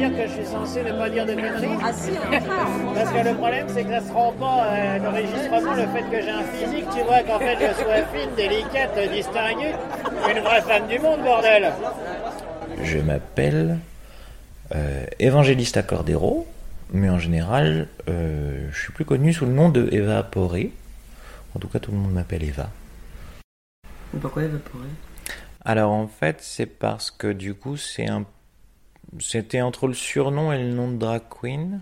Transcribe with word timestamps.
Dire 0.00 0.16
que 0.16 0.26
je 0.26 0.32
suis 0.32 0.46
censé 0.46 0.82
ne 0.82 0.92
pas 0.92 1.10
dire 1.10 1.26
de 1.26 1.34
conneries 1.34 1.78
Ah 1.82 1.92
si, 1.92 2.12
Parce 2.94 3.10
que 3.10 3.28
le 3.28 3.34
problème, 3.34 3.66
c'est 3.68 3.84
que 3.84 3.90
ça 3.90 4.00
se 4.00 4.12
rend 4.12 4.32
pas 4.32 4.64
euh, 4.64 4.98
l'enregistrement, 4.98 5.74
le 5.74 5.86
fait 5.88 6.10
que 6.10 6.22
j'ai 6.22 6.30
un 6.30 6.42
physique, 6.44 6.86
tu 6.96 7.02
vois, 7.04 7.22
qu'en 7.22 7.38
fait 7.38 7.58
je 7.60 7.82
sois 7.82 8.02
fine, 8.12 8.30
délicate, 8.34 8.98
distinguée. 9.12 9.74
Une 10.30 10.40
vraie 10.40 10.62
femme 10.62 10.88
du 10.88 10.98
monde, 10.98 11.20
bordel 11.22 11.72
Je 12.82 12.98
m'appelle 12.98 13.78
euh, 14.74 15.04
Évangélista 15.18 15.82
Cordero, 15.82 16.46
mais 16.92 17.10
en 17.10 17.18
général, 17.18 17.88
euh, 18.08 18.68
je 18.72 18.80
suis 18.80 18.92
plus 18.92 19.04
connu 19.04 19.34
sous 19.34 19.44
le 19.44 19.52
nom 19.52 19.68
de 19.68 19.86
Eva 19.92 20.22
Poré. 20.22 20.72
En 21.54 21.58
tout 21.58 21.68
cas, 21.68 21.78
tout 21.78 21.90
le 21.90 21.98
monde 21.98 22.12
m'appelle 22.12 22.44
Eva. 22.44 22.70
Mais 24.14 24.20
pourquoi 24.20 24.44
évaporer 24.44 24.88
Alors 25.62 25.92
en 25.92 26.08
fait, 26.08 26.38
c'est 26.40 26.66
parce 26.66 27.10
que 27.10 27.30
du 27.30 27.52
coup, 27.52 27.76
c'est 27.76 28.08
un... 28.08 28.24
c'était 29.18 29.60
entre 29.60 29.86
le 29.88 29.94
surnom 29.94 30.52
et 30.52 30.62
le 30.62 30.72
nom 30.72 30.90
de 30.90 30.96
drag 30.96 31.22
queen. 31.28 31.80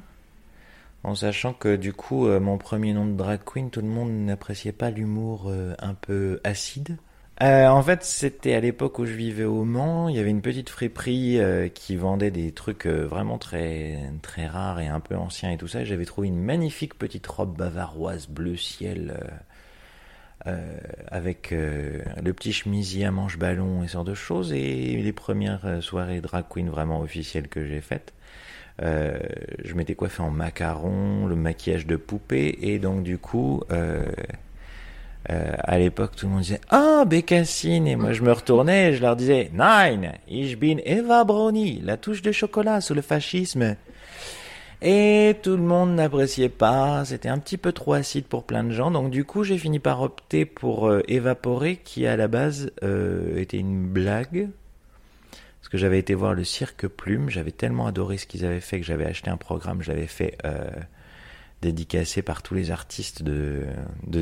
En 1.04 1.14
sachant 1.14 1.52
que 1.52 1.76
du 1.76 1.92
coup, 1.92 2.26
euh, 2.26 2.40
mon 2.40 2.58
premier 2.58 2.92
nom 2.92 3.06
de 3.06 3.16
drag 3.16 3.40
queen, 3.44 3.70
tout 3.70 3.80
le 3.80 3.88
monde 3.88 4.10
n'appréciait 4.10 4.72
pas 4.72 4.90
l'humour 4.90 5.44
euh, 5.48 5.74
un 5.78 5.94
peu 5.94 6.40
acide. 6.44 6.98
Euh, 7.40 7.68
en 7.68 7.82
fait, 7.82 8.02
c'était 8.02 8.54
à 8.54 8.60
l'époque 8.60 8.98
où 8.98 9.06
je 9.06 9.12
vivais 9.12 9.44
au 9.44 9.64
Mans. 9.64 10.08
Il 10.08 10.16
y 10.16 10.18
avait 10.18 10.30
une 10.30 10.42
petite 10.42 10.70
friperie 10.70 11.38
euh, 11.38 11.68
qui 11.68 11.94
vendait 11.94 12.32
des 12.32 12.50
trucs 12.50 12.86
vraiment 12.86 13.38
très 13.38 14.10
très 14.22 14.48
rares 14.48 14.80
et 14.80 14.88
un 14.88 14.98
peu 14.98 15.16
anciens 15.16 15.52
et 15.52 15.56
tout 15.56 15.68
ça. 15.68 15.84
J'avais 15.84 16.04
trouvé 16.04 16.28
une 16.28 16.40
magnifique 16.42 16.98
petite 16.98 17.26
robe 17.28 17.56
bavaroise 17.56 18.26
bleu 18.26 18.56
ciel 18.56 19.20
euh, 20.46 20.78
avec 21.08 21.52
euh, 21.52 22.02
le 22.22 22.32
petit 22.32 22.52
chemisier 22.52 23.04
à 23.04 23.10
manche 23.10 23.38
ballon 23.38 23.82
et 23.82 23.88
ce 23.88 23.94
genre 23.94 24.04
de 24.04 24.14
choses. 24.14 24.52
Et 24.52 24.96
les 24.96 25.12
premières 25.12 25.64
euh, 25.64 25.80
soirées 25.80 26.20
drag 26.20 26.44
queen 26.48 26.68
vraiment 26.68 27.00
officielles 27.00 27.48
que 27.48 27.66
j'ai 27.66 27.80
faites, 27.80 28.12
euh, 28.82 29.18
je 29.64 29.74
m'étais 29.74 29.94
coiffé 29.94 30.22
en 30.22 30.30
macaron, 30.30 31.26
le 31.26 31.34
maquillage 31.34 31.86
de 31.86 31.96
poupée 31.96 32.58
et 32.62 32.78
donc 32.78 33.02
du 33.02 33.18
coup. 33.18 33.62
Euh, 33.70 34.04
euh, 35.30 35.52
à 35.58 35.78
l'époque, 35.78 36.16
tout 36.16 36.26
le 36.26 36.32
monde 36.32 36.42
disait 36.42 36.60
Ah, 36.70 37.04
Bécassine 37.06 37.86
Et 37.86 37.96
moi, 37.96 38.12
je 38.12 38.22
me 38.22 38.32
retournais 38.32 38.90
et 38.90 38.94
je 38.94 39.02
leur 39.02 39.14
disais 39.14 39.50
Nein, 39.52 40.12
ich 40.26 40.58
bin 40.58 40.76
Eva 40.86 41.24
Brownie, 41.24 41.82
la 41.84 41.98
touche 41.98 42.22
de 42.22 42.32
chocolat 42.32 42.80
sous 42.80 42.94
le 42.94 43.02
fascisme. 43.02 43.76
Et 44.80 45.36
tout 45.42 45.56
le 45.56 45.62
monde 45.62 45.96
n'appréciait 45.96 46.48
pas, 46.48 47.04
c'était 47.04 47.28
un 47.28 47.38
petit 47.38 47.56
peu 47.56 47.72
trop 47.72 47.94
acide 47.94 48.26
pour 48.26 48.44
plein 48.44 48.62
de 48.62 48.70
gens. 48.70 48.92
Donc, 48.92 49.10
du 49.10 49.24
coup, 49.24 49.42
j'ai 49.42 49.58
fini 49.58 49.80
par 49.80 50.02
opter 50.02 50.44
pour 50.44 50.88
euh, 50.88 51.02
Évaporer, 51.08 51.76
qui 51.76 52.06
à 52.06 52.16
la 52.16 52.28
base 52.28 52.70
euh, 52.84 53.36
était 53.38 53.58
une 53.58 53.88
blague. 53.88 54.48
Parce 55.60 55.68
que 55.68 55.78
j'avais 55.78 55.98
été 55.98 56.14
voir 56.14 56.34
le 56.34 56.44
Cirque 56.44 56.86
Plume, 56.86 57.28
j'avais 57.28 57.50
tellement 57.50 57.88
adoré 57.88 58.18
ce 58.18 58.26
qu'ils 58.26 58.44
avaient 58.44 58.60
fait 58.60 58.78
que 58.78 58.86
j'avais 58.86 59.06
acheté 59.06 59.30
un 59.30 59.36
programme, 59.36 59.82
je 59.82 59.90
l'avais 59.90 60.06
fait. 60.06 60.38
Euh, 60.44 60.70
dédicacé 61.62 62.22
par 62.22 62.42
tous 62.42 62.54
les 62.54 62.70
artistes 62.70 63.22
de, 63.22 63.66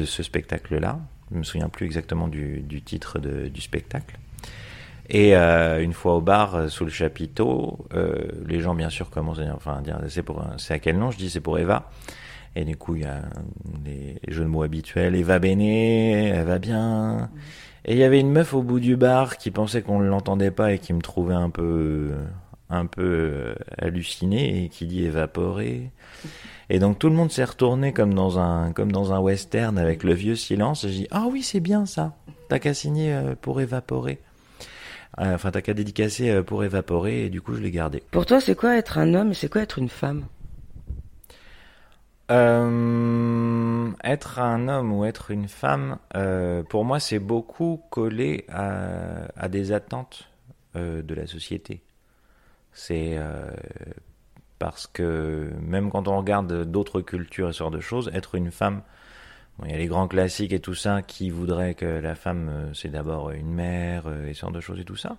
ce 0.05 0.23
spectacle-là. 0.23 1.01
Je 1.31 1.37
me 1.39 1.43
souviens 1.43 1.69
plus 1.69 1.87
exactement 1.87 2.29
du, 2.29 2.65
titre 2.85 3.19
du 3.19 3.61
spectacle. 3.61 4.19
Et 5.09 5.37
euh, 5.37 5.83
une 5.83 5.93
fois 5.93 6.17
au 6.17 6.21
bar, 6.21 6.55
euh, 6.55 6.69
sous 6.69 6.85
le 6.85 6.91
chapiteau, 6.91 7.87
euh, 7.95 8.27
les 8.47 8.61
gens 8.61 8.75
bien 8.75 8.91
sûr 8.91 9.11
commencent 9.11 9.39
à 9.39 9.45
dire, 9.45 9.55
enfin, 9.57 9.77
à 9.79 9.81
dire 9.81 10.01
c'est 10.09 10.23
pour, 10.23 10.45
c'est 10.59 10.75
à 10.75 10.79
quel 10.79 10.99
nom? 10.99 11.11
Je 11.11 11.19
dis 11.19 11.31
c'est 11.31 11.41
pour 11.41 11.59
Eva. 11.59 11.91
Et 12.57 12.65
du 12.65 12.77
coup, 12.77 12.97
il 12.97 13.03
y 13.03 13.05
a 13.05 13.21
les 13.85 14.19
jeux 14.29 14.45
de 14.45 14.49
mots 14.49 14.63
habituels. 14.63 15.15
Eva 15.15 15.39
Béné, 15.39 16.29
elle 16.29 16.47
va 16.47 16.59
bien. 16.59 17.31
Et 17.85 17.93
il 17.93 17.99
y 17.99 18.03
avait 18.03 18.19
une 18.19 18.31
meuf 18.31 18.55
au 18.55 18.63
bout 18.63 18.81
du 18.81 18.97
bar 18.97 19.37
qui 19.37 19.51
pensait 19.51 19.83
qu'on 19.83 20.01
ne 20.01 20.09
l'entendait 20.09 20.51
pas 20.51 20.73
et 20.73 20.79
qui 20.79 20.93
me 20.95 21.03
trouvait 21.03 21.35
un 21.35 21.51
peu, 21.51 22.13
un 22.71 22.87
peu 22.87 23.03
euh, 23.03 23.55
halluciné 23.79 24.65
et 24.65 24.69
qui 24.69 24.87
dit 24.87 25.05
évaporé. 25.05 25.93
Et 26.69 26.79
donc 26.79 26.99
tout 26.99 27.09
le 27.09 27.15
monde 27.15 27.31
s'est 27.31 27.45
retourné 27.45 27.93
comme 27.93 28.13
dans 28.13 28.41
un 28.41 28.73
comme 28.73 28.91
dans 28.91 29.13
un 29.13 29.21
western 29.21 29.79
avec 29.79 30.03
le 30.03 30.15
vieux 30.15 30.35
silence. 30.35 30.83
Et 30.85 30.89
j'ai 30.89 30.99
dit 31.01 31.09
ah 31.11 31.27
oui 31.31 31.43
c'est 31.43 31.61
bien 31.61 31.87
ça. 31.87 32.17
T'as 32.49 32.59
qu'à 32.59 32.75
signer 32.75 33.13
euh, 33.13 33.35
pour 33.41 33.61
évaporer. 33.61 34.19
Euh, 35.21 35.35
Enfin 35.35 35.51
t'as 35.51 35.63
qu'à 35.63 35.75
dédicacer 35.75 36.31
euh, 36.31 36.43
pour 36.43 36.63
évaporer 36.65 37.25
et 37.27 37.31
du 37.31 37.41
coup 37.41 37.55
je 37.55 37.61
l'ai 37.61 37.71
gardé. 37.71 38.03
Pour 38.11 38.27
toi, 38.27 38.41
c'est 38.41 38.55
quoi 38.55 38.77
être 38.77 38.99
un 38.99 39.15
homme 39.15 39.31
et 39.31 39.35
c'est 39.35 39.49
quoi 39.49 39.63
être 39.63 39.79
une 39.79 39.89
femme? 39.89 40.27
Euh, 42.31 43.91
être 44.03 44.41
un 44.41 44.67
homme 44.69 44.93
ou 44.93 45.05
être 45.05 45.31
une 45.31 45.47
femme, 45.47 45.99
euh, 46.17 46.65
pour 46.65 46.85
moi 46.85 46.99
c'est 46.99 47.21
beaucoup 47.21 47.81
collé 47.91 48.45
à, 48.49 49.29
à 49.37 49.49
des 49.49 49.71
attentes 49.71 50.29
euh, 50.75 51.03
de 51.03 51.15
la 51.15 51.27
société. 51.29 51.83
C'est 52.73 53.17
parce 54.59 54.87
que 54.87 55.51
même 55.61 55.91
quand 55.91 56.09
on 56.09 56.17
regarde 56.19 56.65
d'autres 56.65 57.01
cultures 57.01 57.49
et 57.51 57.53
ce 57.53 57.59
genre 57.59 57.71
de 57.71 57.81
choses, 57.81 58.11
être 58.13 58.35
une 58.35 58.51
femme, 58.51 58.83
il 59.65 59.71
y 59.71 59.75
a 59.75 59.79
les 59.79 59.87
grands 59.87 60.09
classiques 60.09 60.53
et 60.53 60.61
tout 60.61 60.75
ça 60.75 61.03
qui 61.03 61.31
voudraient 61.31 61.75
que 61.75 61.87
la 61.87 62.15
femme 62.15 62.49
euh, 62.49 62.75
c'est 62.75 62.91
d'abord 62.91 63.31
une 63.31 63.53
mère 63.53 64.07
euh, 64.07 64.27
et 64.27 64.35
ce 64.35 64.41
genre 64.43 64.53
de 64.53 64.61
choses 64.61 64.79
et 64.81 64.85
tout 64.85 64.97
ça, 64.97 65.17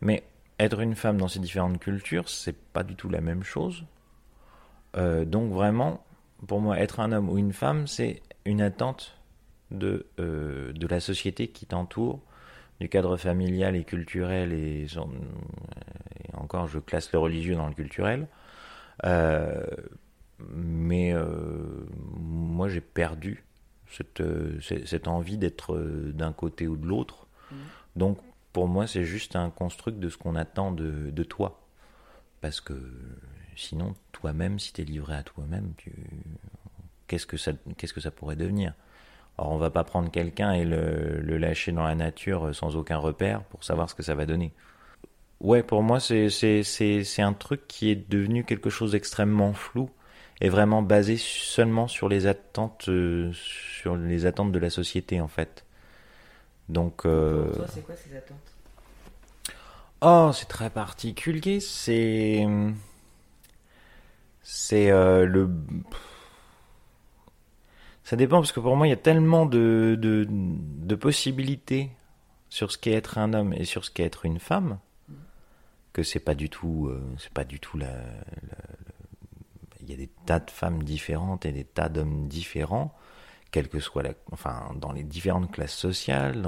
mais 0.00 0.22
être 0.58 0.80
une 0.80 0.94
femme 0.94 1.16
dans 1.16 1.28
ces 1.28 1.40
différentes 1.40 1.80
cultures, 1.80 2.28
c'est 2.28 2.56
pas 2.56 2.84
du 2.84 2.94
tout 2.94 3.08
la 3.08 3.20
même 3.20 3.42
chose. 3.42 3.84
Euh, 4.96 5.24
donc 5.24 5.52
vraiment, 5.52 6.04
pour 6.46 6.60
moi, 6.60 6.78
être 6.78 7.00
un 7.00 7.12
homme 7.12 7.28
ou 7.28 7.38
une 7.38 7.52
femme, 7.52 7.86
c'est 7.86 8.22
une 8.44 8.60
attente 8.60 9.16
de, 9.70 10.06
de 10.18 10.86
la 10.86 11.00
société 11.00 11.48
qui 11.48 11.64
t'entoure, 11.64 12.20
du 12.80 12.88
cadre 12.88 13.16
familial 13.16 13.76
et 13.76 13.84
culturel, 13.84 14.52
et, 14.52 14.86
encore, 16.34 16.66
je 16.66 16.78
classe 16.78 17.12
le 17.12 17.18
religieux 17.18 17.54
dans 17.54 17.68
le 17.68 17.74
culturel. 17.74 18.26
Mais 20.52 21.14
moi, 22.18 22.68
j'ai 22.68 22.80
perdu 22.80 23.44
cette, 23.90 24.20
euh, 24.20 24.58
cette 24.60 25.08
envie 25.08 25.36
d'être 25.36 25.74
euh, 25.74 26.12
d'un 26.12 26.32
côté 26.32 26.66
ou 26.68 26.76
de 26.76 26.86
l'autre. 26.86 27.26
Donc, 27.96 28.18
pour 28.52 28.68
moi, 28.68 28.86
c'est 28.86 29.04
juste 29.04 29.36
un 29.36 29.50
construct 29.50 29.98
de 29.98 30.08
ce 30.08 30.16
qu'on 30.16 30.36
attend 30.36 30.72
de, 30.72 31.10
de 31.10 31.22
toi. 31.22 31.60
Parce 32.40 32.60
que 32.60 32.74
sinon, 33.56 33.94
toi-même, 34.12 34.58
si 34.58 34.72
tu 34.72 34.82
es 34.82 34.84
livré 34.84 35.14
à 35.14 35.22
toi-même, 35.22 35.72
tu... 35.76 35.92
qu'est-ce, 37.06 37.26
que 37.26 37.36
ça, 37.36 37.52
qu'est-ce 37.76 37.92
que 37.92 38.00
ça 38.00 38.10
pourrait 38.10 38.36
devenir? 38.36 38.74
Alors, 39.36 39.52
on 39.52 39.58
va 39.58 39.70
pas 39.70 39.84
prendre 39.84 40.10
quelqu'un 40.10 40.52
et 40.52 40.64
le, 40.64 41.20
le 41.20 41.38
lâcher 41.38 41.72
dans 41.72 41.84
la 41.84 41.94
nature 41.94 42.54
sans 42.54 42.76
aucun 42.76 42.98
repère 42.98 43.42
pour 43.44 43.64
savoir 43.64 43.90
ce 43.90 43.94
que 43.94 44.02
ça 44.02 44.14
va 44.14 44.26
donner. 44.26 44.52
Ouais, 45.40 45.62
pour 45.62 45.82
moi, 45.82 46.00
c'est, 46.00 46.28
c'est, 46.28 46.62
c'est, 46.62 47.02
c'est 47.02 47.22
un 47.22 47.32
truc 47.32 47.66
qui 47.66 47.90
est 47.90 48.10
devenu 48.10 48.44
quelque 48.44 48.70
chose 48.70 48.92
d'extrêmement 48.92 49.52
flou 49.54 49.90
et 50.40 50.48
vraiment 50.48 50.82
basé 50.82 51.16
seulement 51.16 51.88
sur 51.88 52.08
les 52.08 52.26
attentes, 52.26 52.88
euh, 52.88 53.30
sur 53.32 53.96
les 53.96 54.26
attentes 54.26 54.52
de 54.52 54.58
la 54.58 54.70
société, 54.70 55.20
en 55.20 55.28
fait. 55.28 55.64
Donc, 56.68 57.04
euh, 57.04 57.50
Pour 57.52 57.68
c'est 57.68 57.82
quoi 57.82 57.96
ces 57.96 58.16
attentes? 58.16 58.38
Oh, 60.02 60.30
c'est 60.32 60.48
très 60.48 60.70
particulier. 60.70 61.60
C'est. 61.60 62.46
C'est 64.42 64.90
euh, 64.90 65.26
le. 65.26 65.48
Ça 68.04 68.16
dépend 68.16 68.38
parce 68.40 68.52
que 68.52 68.60
pour 68.60 68.76
moi, 68.76 68.86
il 68.86 68.90
y 68.90 68.92
a 68.94 68.96
tellement 68.96 69.46
de, 69.46 69.96
de, 69.98 70.26
de 70.28 70.94
possibilités 70.94 71.90
sur 72.48 72.72
ce 72.72 72.78
qu'est 72.78 72.92
être 72.92 73.18
un 73.18 73.32
homme 73.34 73.52
et 73.52 73.64
sur 73.64 73.84
ce 73.84 73.90
qu'est 73.90 74.04
être 74.04 74.24
une 74.24 74.40
femme 74.40 74.78
que 75.92 76.02
c'est 76.02 76.20
pas 76.20 76.34
du 76.34 76.48
tout. 76.48 76.86
euh, 76.88 77.02
c'est 77.18 77.32
pas 77.32 77.44
du 77.44 77.60
tout 77.60 77.76
la, 77.78 77.86
la- 77.88 77.92
la- 77.92 78.99
Il 78.99 78.99
y 79.90 79.94
a 79.94 79.96
des 79.96 80.10
tas 80.26 80.40
de 80.40 80.50
femmes 80.50 80.82
différentes 80.82 81.46
et 81.46 81.52
des 81.52 81.64
tas 81.64 81.88
d'hommes 81.88 82.28
différents, 82.28 82.94
que. 83.50 84.16
Enfin, 84.32 84.70
dans 84.76 84.92
les 84.92 85.02
différentes 85.02 85.50
classes 85.50 85.76
sociales. 85.76 86.46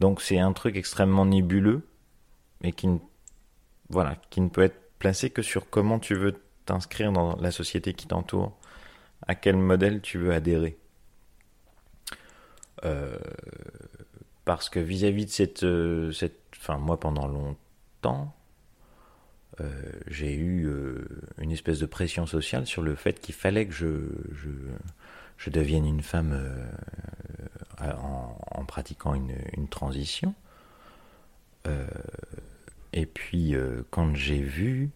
Donc 0.00 0.20
c'est 0.20 0.38
un 0.38 0.52
truc 0.52 0.76
extrêmement 0.76 1.26
nébuleux 1.26 1.88
mais 2.60 2.72
qui 2.72 2.88
ne, 2.88 2.98
voilà, 3.88 4.16
qui 4.30 4.40
ne 4.40 4.48
peut 4.48 4.62
être 4.62 4.80
placé 4.98 5.30
que 5.30 5.42
sur 5.42 5.70
comment 5.70 5.98
tu 5.98 6.14
veux 6.14 6.34
t'inscrire 6.66 7.12
dans 7.12 7.36
la 7.36 7.50
société 7.50 7.94
qui 7.94 8.06
t'entoure, 8.06 8.56
à 9.26 9.34
quel 9.34 9.56
modèle 9.56 10.00
tu 10.00 10.18
veux 10.18 10.32
adhérer. 10.32 10.78
Euh, 12.84 13.18
parce 14.44 14.68
que 14.68 14.80
vis-à-vis 14.80 15.26
de 15.26 15.30
cette, 15.30 15.64
euh, 15.64 16.12
cette 16.12 16.40
enfin 16.56 16.78
moi 16.78 16.98
pendant 16.98 17.26
longtemps, 17.26 18.34
euh, 19.60 19.70
j'ai 20.06 20.34
eu 20.34 20.66
euh, 20.66 21.06
une 21.38 21.50
espèce 21.50 21.78
de 21.78 21.86
pression 21.86 22.26
sociale 22.26 22.66
sur 22.66 22.82
le 22.82 22.94
fait 22.94 23.20
qu'il 23.20 23.34
fallait 23.34 23.66
que 23.66 23.74
je, 23.74 23.86
je, 25.38 25.50
devienne 25.50 25.86
une 25.86 26.02
femme 26.02 26.32
euh, 26.32 27.92
en, 27.96 28.64
pratiquant 28.64 29.14
une, 29.14 29.34
une 29.56 29.68
transition. 29.68 30.34
et 32.92 33.06
puis 33.06 33.54
quand 33.90 34.14
j'ai 34.14 34.40
vu 34.40 34.90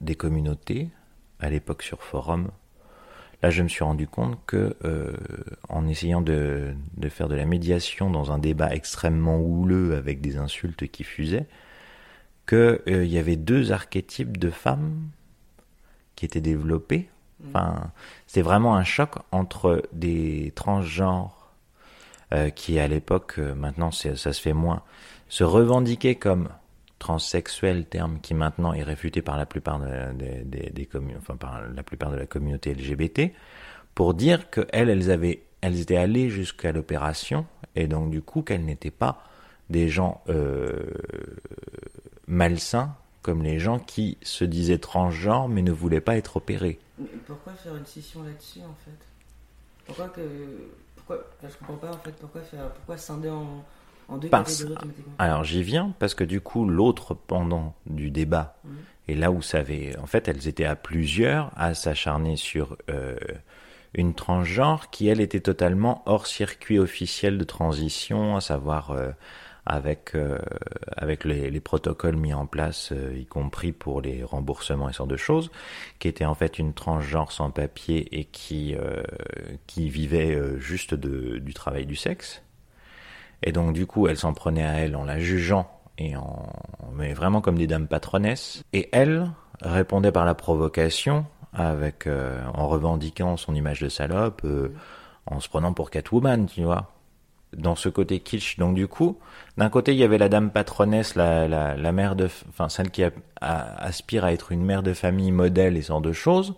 des 0.00 0.14
communautés, 0.14 0.90
à 1.38 1.48
l'époque 1.48 1.82
sur 1.82 2.02
forum, 2.02 2.50
là 3.42 3.50
je 3.50 3.62
me 3.62 3.68
suis 3.68 3.84
rendu 3.84 4.08
compte 4.08 4.38
que 4.46 4.74
en 5.68 5.86
essayant 5.86 6.22
de, 6.22 6.74
de, 6.96 7.08
faire 7.08 7.28
de 7.28 7.36
la 7.36 7.46
médiation 7.46 8.10
dans 8.10 8.32
un 8.32 8.38
débat 8.38 8.74
extrêmement 8.74 9.38
houleux 9.38 9.94
avec 9.96 10.20
des 10.20 10.38
insultes 10.38 10.88
qui 10.88 11.04
fusaient, 11.04 11.46
qu'il 12.46 12.80
euh, 12.88 13.04
y 13.04 13.18
avait 13.18 13.36
deux 13.36 13.72
archétypes 13.72 14.36
de 14.38 14.50
femmes 14.50 15.08
qui 16.14 16.24
étaient 16.24 16.40
développés. 16.40 17.08
Mm. 17.40 17.48
Enfin, 17.48 17.90
c'était 18.26 18.42
vraiment 18.42 18.76
un 18.76 18.84
choc 18.84 19.16
entre 19.32 19.82
des 19.92 20.52
transgenres 20.54 21.52
euh, 22.32 22.50
qui, 22.50 22.78
à 22.78 22.88
l'époque, 22.88 23.34
euh, 23.38 23.54
maintenant 23.54 23.90
ça 23.90 24.16
se 24.16 24.40
fait 24.40 24.52
moins, 24.52 24.82
se 25.28 25.44
revendiquaient 25.44 26.16
comme 26.16 26.48
transsexuels, 26.98 27.84
terme 27.84 28.20
qui 28.20 28.34
maintenant 28.34 28.72
est 28.72 28.82
réfuté 28.82 29.22
par 29.22 29.36
la 29.36 29.46
plupart 29.46 29.78
des, 30.14 30.42
des, 30.44 30.88
enfin 31.18 31.36
par 31.36 31.60
la 31.68 31.82
plupart 31.82 32.10
de 32.10 32.16
la 32.16 32.26
communauté 32.26 32.74
LGBT, 32.74 33.32
pour 33.94 34.14
dire 34.14 34.50
qu'elles, 34.50 34.88
elles 34.88 35.10
avaient, 35.10 35.42
elles 35.60 35.80
étaient 35.80 35.96
allées 35.96 36.30
jusqu'à 36.30 36.72
l'opération 36.72 37.46
et 37.74 37.86
donc 37.86 38.10
du 38.10 38.22
coup 38.22 38.42
qu'elles 38.42 38.64
n'étaient 38.64 38.90
pas 38.90 39.22
des 39.70 39.88
gens 39.88 40.22
euh, 40.28 40.90
malsain 42.26 42.94
comme 43.22 43.42
les 43.42 43.58
gens 43.58 43.78
qui 43.78 44.18
se 44.22 44.44
disaient 44.44 44.78
transgenres 44.78 45.48
mais 45.48 45.62
ne 45.62 45.72
voulaient 45.72 46.00
pas 46.00 46.16
être 46.16 46.36
opérés. 46.36 46.78
Mais 46.98 47.06
pourquoi 47.26 47.52
faire 47.54 47.76
une 47.76 47.86
scission 47.86 48.22
là-dessus 48.22 48.60
en 48.60 48.74
fait? 48.84 49.06
Pourquoi 49.86 50.08
que. 50.08 50.20
Pourquoi. 50.94 51.24
Je 51.42 51.56
comprends 51.58 51.76
pas 51.76 51.90
en 51.90 51.98
fait. 51.98 52.12
Pourquoi, 52.12 52.40
faire... 52.42 52.70
pourquoi 52.70 52.96
scinder 52.96 53.30
en, 53.30 53.64
en 54.08 54.16
deux 54.16 54.28
parce... 54.28 54.62
automatiquement? 54.62 55.12
Alors 55.18 55.44
j'y 55.44 55.62
viens 55.62 55.92
parce 55.98 56.14
que 56.14 56.24
du 56.24 56.40
coup, 56.40 56.68
l'autre 56.68 57.14
pendant 57.14 57.74
du 57.86 58.10
débat, 58.10 58.56
mmh. 58.64 58.70
et 59.08 59.14
là 59.14 59.30
où 59.30 59.42
ça 59.42 59.58
avait. 59.58 59.96
En 59.98 60.06
fait, 60.06 60.28
elles 60.28 60.48
étaient 60.48 60.64
à 60.64 60.76
plusieurs 60.76 61.50
à 61.56 61.74
s'acharner 61.74 62.36
sur. 62.36 62.76
Euh, 62.90 63.16
une 63.94 64.14
transgenre 64.14 64.90
qui, 64.90 65.08
elle, 65.08 65.20
était 65.20 65.40
totalement 65.40 66.02
hors 66.04 66.26
circuit 66.26 66.78
officiel 66.78 67.38
de 67.38 67.44
transition, 67.44 68.36
à 68.36 68.42
savoir 68.42 68.90
euh, 68.90 69.10
avec, 69.66 70.14
euh, 70.14 70.38
avec 70.96 71.24
les, 71.24 71.50
les, 71.50 71.60
protocoles 71.60 72.16
mis 72.16 72.32
en 72.32 72.46
place, 72.46 72.92
euh, 72.92 73.18
y 73.18 73.26
compris 73.26 73.72
pour 73.72 74.00
les 74.00 74.22
remboursements 74.22 74.88
et 74.88 74.92
ce 74.92 74.98
genre 74.98 75.06
de 75.08 75.16
choses, 75.16 75.50
qui 75.98 76.06
était 76.06 76.24
en 76.24 76.34
fait 76.34 76.58
une 76.58 76.72
transgenre 76.72 77.32
sans 77.32 77.50
papier 77.50 78.18
et 78.18 78.24
qui, 78.24 78.76
euh, 78.76 79.02
qui 79.66 79.90
vivait 79.90 80.40
juste 80.58 80.94
de, 80.94 81.38
du 81.38 81.52
travail 81.52 81.84
du 81.84 81.96
sexe. 81.96 82.42
Et 83.42 83.52
donc 83.52 83.72
du 83.72 83.86
coup, 83.86 84.06
elle 84.06 84.16
s'en 84.16 84.32
prenait 84.32 84.64
à 84.64 84.74
elle 84.74 84.96
en 84.96 85.04
la 85.04 85.18
jugeant 85.18 85.68
et 85.98 86.16
en 86.16 86.52
mais 86.94 87.12
vraiment 87.12 87.40
comme 87.40 87.58
des 87.58 87.66
dames 87.66 87.88
patronesses. 87.88 88.62
Et 88.72 88.88
elle 88.92 89.30
répondait 89.60 90.12
par 90.12 90.24
la 90.24 90.34
provocation 90.34 91.26
avec 91.52 92.06
en 92.06 92.68
revendiquant 92.68 93.36
son 93.36 93.54
image 93.54 93.80
de 93.80 93.88
salope, 93.88 94.46
en 95.26 95.40
se 95.40 95.48
prenant 95.48 95.72
pour 95.72 95.90
Catwoman, 95.90 96.46
tu 96.46 96.62
vois 96.62 96.95
dans 97.52 97.74
ce 97.74 97.88
côté 97.88 98.20
kitsch. 98.20 98.58
Donc 98.58 98.74
du 98.74 98.88
coup, 98.88 99.18
d'un 99.56 99.68
côté, 99.68 99.92
il 99.92 99.98
y 99.98 100.04
avait 100.04 100.18
la 100.18 100.28
dame 100.28 100.50
patronesse, 100.50 101.14
la, 101.14 101.48
la, 101.48 101.76
la 101.76 101.92
mère 101.92 102.16
de, 102.16 102.28
enfin 102.48 102.68
celle 102.68 102.90
qui 102.90 103.02
a, 103.02 103.10
aspire 103.40 104.24
à 104.24 104.32
être 104.32 104.52
une 104.52 104.64
mère 104.64 104.82
de 104.82 104.92
famille 104.92 105.32
modèle 105.32 105.76
et 105.76 105.82
ce 105.82 105.88
genre 105.88 106.00
de 106.00 106.12
choses, 106.12 106.54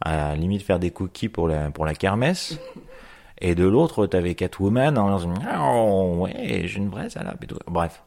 à 0.00 0.16
la 0.16 0.36
limite 0.36 0.62
faire 0.62 0.78
des 0.78 0.90
cookies 0.90 1.28
pour 1.28 1.48
la 1.48 1.70
pour 1.70 1.86
la 1.86 1.94
kermesse. 1.94 2.58
et 3.40 3.54
de 3.54 3.64
l'autre, 3.64 4.06
t'avais 4.06 4.34
Catwoman 4.34 4.96
en 4.98 5.16
disant 5.16 5.34
oh, 5.60 6.16
ouais, 6.20 6.62
j'ai 6.66 6.78
une 6.78 6.90
vraie 6.90 7.10
salope 7.10 7.42
et 7.42 7.46
tout. 7.46 7.58
Bref. 7.66 8.02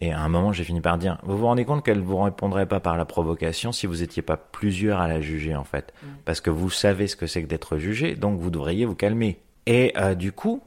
Et 0.00 0.10
à 0.10 0.20
un 0.20 0.28
moment, 0.28 0.52
j'ai 0.52 0.64
fini 0.64 0.80
par 0.80 0.96
dire, 0.96 1.18
vous 1.22 1.36
vous 1.36 1.46
rendez 1.46 1.66
compte 1.66 1.84
qu'elle 1.84 2.00
vous 2.00 2.16
répondrait 2.16 2.66
pas 2.66 2.80
par 2.80 2.96
la 2.96 3.04
provocation 3.04 3.72
si 3.72 3.86
vous 3.86 4.02
étiez 4.02 4.22
pas 4.22 4.38
plusieurs 4.38 5.00
à 5.00 5.06
la 5.06 5.20
juger 5.20 5.54
en 5.54 5.64
fait, 5.64 5.92
parce 6.24 6.40
que 6.40 6.48
vous 6.48 6.70
savez 6.70 7.06
ce 7.06 7.14
que 7.14 7.26
c'est 7.26 7.42
que 7.42 7.46
d'être 7.46 7.76
jugé, 7.76 8.14
donc 8.14 8.40
vous 8.40 8.50
devriez 8.50 8.86
vous 8.86 8.94
calmer. 8.94 9.38
Et 9.66 9.92
euh, 9.98 10.14
du 10.14 10.32
coup, 10.32 10.62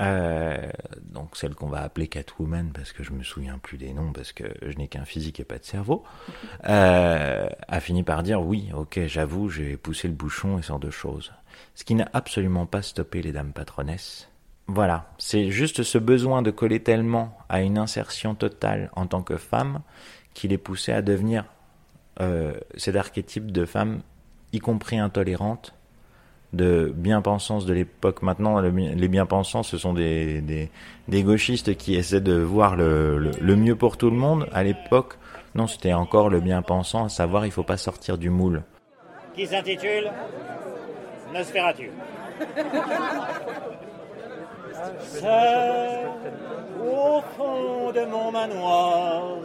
euh, 0.00 0.70
donc 1.02 1.36
celle 1.36 1.54
qu'on 1.54 1.68
va 1.68 1.82
appeler 1.82 2.06
Catwoman 2.06 2.70
parce 2.72 2.92
que 2.92 3.02
je 3.02 3.12
me 3.12 3.22
souviens 3.22 3.58
plus 3.58 3.78
des 3.78 3.92
noms 3.92 4.12
parce 4.12 4.32
que 4.32 4.44
je 4.62 4.76
n'ai 4.76 4.88
qu'un 4.88 5.04
physique 5.04 5.40
et 5.40 5.44
pas 5.44 5.58
de 5.58 5.64
cerveau, 5.64 6.04
euh, 6.68 7.48
a 7.66 7.80
fini 7.80 8.02
par 8.02 8.22
dire 8.22 8.42
oui, 8.42 8.70
ok, 8.74 9.00
j'avoue, 9.06 9.48
j'ai 9.50 9.76
poussé 9.76 10.08
le 10.08 10.14
bouchon 10.14 10.58
et 10.58 10.62
ce 10.62 10.68
genre 10.68 10.78
de 10.78 10.90
choses. 10.90 11.32
Ce 11.74 11.84
qui 11.84 11.94
n'a 11.94 12.08
absolument 12.12 12.66
pas 12.66 12.82
stoppé 12.82 13.22
les 13.22 13.32
dames 13.32 13.52
patronesses. 13.52 14.28
Voilà, 14.66 15.10
c'est 15.16 15.50
juste 15.50 15.82
ce 15.82 15.96
besoin 15.96 16.42
de 16.42 16.50
coller 16.50 16.82
tellement 16.82 17.38
à 17.48 17.62
une 17.62 17.78
insertion 17.78 18.34
totale 18.34 18.90
en 18.94 19.06
tant 19.06 19.22
que 19.22 19.38
femme 19.38 19.80
qui 20.34 20.46
les 20.46 20.58
poussait 20.58 20.92
à 20.92 21.00
devenir 21.00 21.46
euh, 22.20 22.52
cet 22.76 22.94
archétype 22.94 23.50
de 23.50 23.64
femme, 23.64 24.02
y 24.52 24.58
compris 24.58 24.98
intolérante, 24.98 25.72
de 26.52 26.92
bien-pensance 26.94 27.66
de 27.66 27.74
l'époque. 27.74 28.22
Maintenant, 28.22 28.60
les 28.60 29.08
bien-pensants, 29.08 29.62
ce 29.62 29.76
sont 29.76 29.92
des, 29.92 30.40
des, 30.40 30.70
des, 31.08 31.22
gauchistes 31.22 31.76
qui 31.76 31.94
essaient 31.94 32.20
de 32.20 32.34
voir 32.34 32.76
le, 32.76 33.18
le, 33.18 33.56
mieux 33.56 33.76
pour 33.76 33.96
tout 33.96 34.10
le 34.10 34.16
monde. 34.16 34.48
À 34.52 34.62
l'époque, 34.62 35.18
non, 35.54 35.66
c'était 35.66 35.92
encore 35.92 36.30
le 36.30 36.40
bien-pensant, 36.40 37.04
à 37.04 37.08
savoir 37.08 37.44
il 37.44 37.52
faut 37.52 37.62
pas 37.62 37.76
sortir 37.76 38.16
du 38.16 38.30
moule. 38.30 38.62
Qui 39.34 39.46
s'intitule 39.46 40.10
Nosferatu. 41.34 41.90
Seul 45.02 46.08
au 46.80 47.20
fond 47.36 47.92
de 47.92 48.04
mon 48.06 48.30
manoir, 48.30 49.38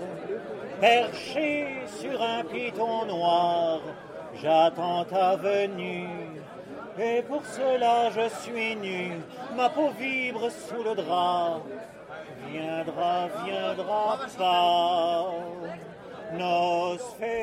perché 0.80 1.68
sur 2.00 2.22
un 2.22 2.44
piton 2.44 3.06
noir, 3.06 3.82
j'attends 4.36 5.04
ta 5.06 5.36
venue 5.36 6.08
et 7.00 7.22
pour 7.24 7.46
cela 7.46 8.10
je 8.12 8.30
suis 8.42 8.76
nu, 8.76 9.12
ma 9.56 9.70
peau 9.70 9.90
vibre 10.00 10.50
sous 10.50 10.84
le 10.84 10.96
drap. 10.96 11.62
Viendra, 12.52 13.30
viendra 13.46 14.20
pas. 14.38 15.34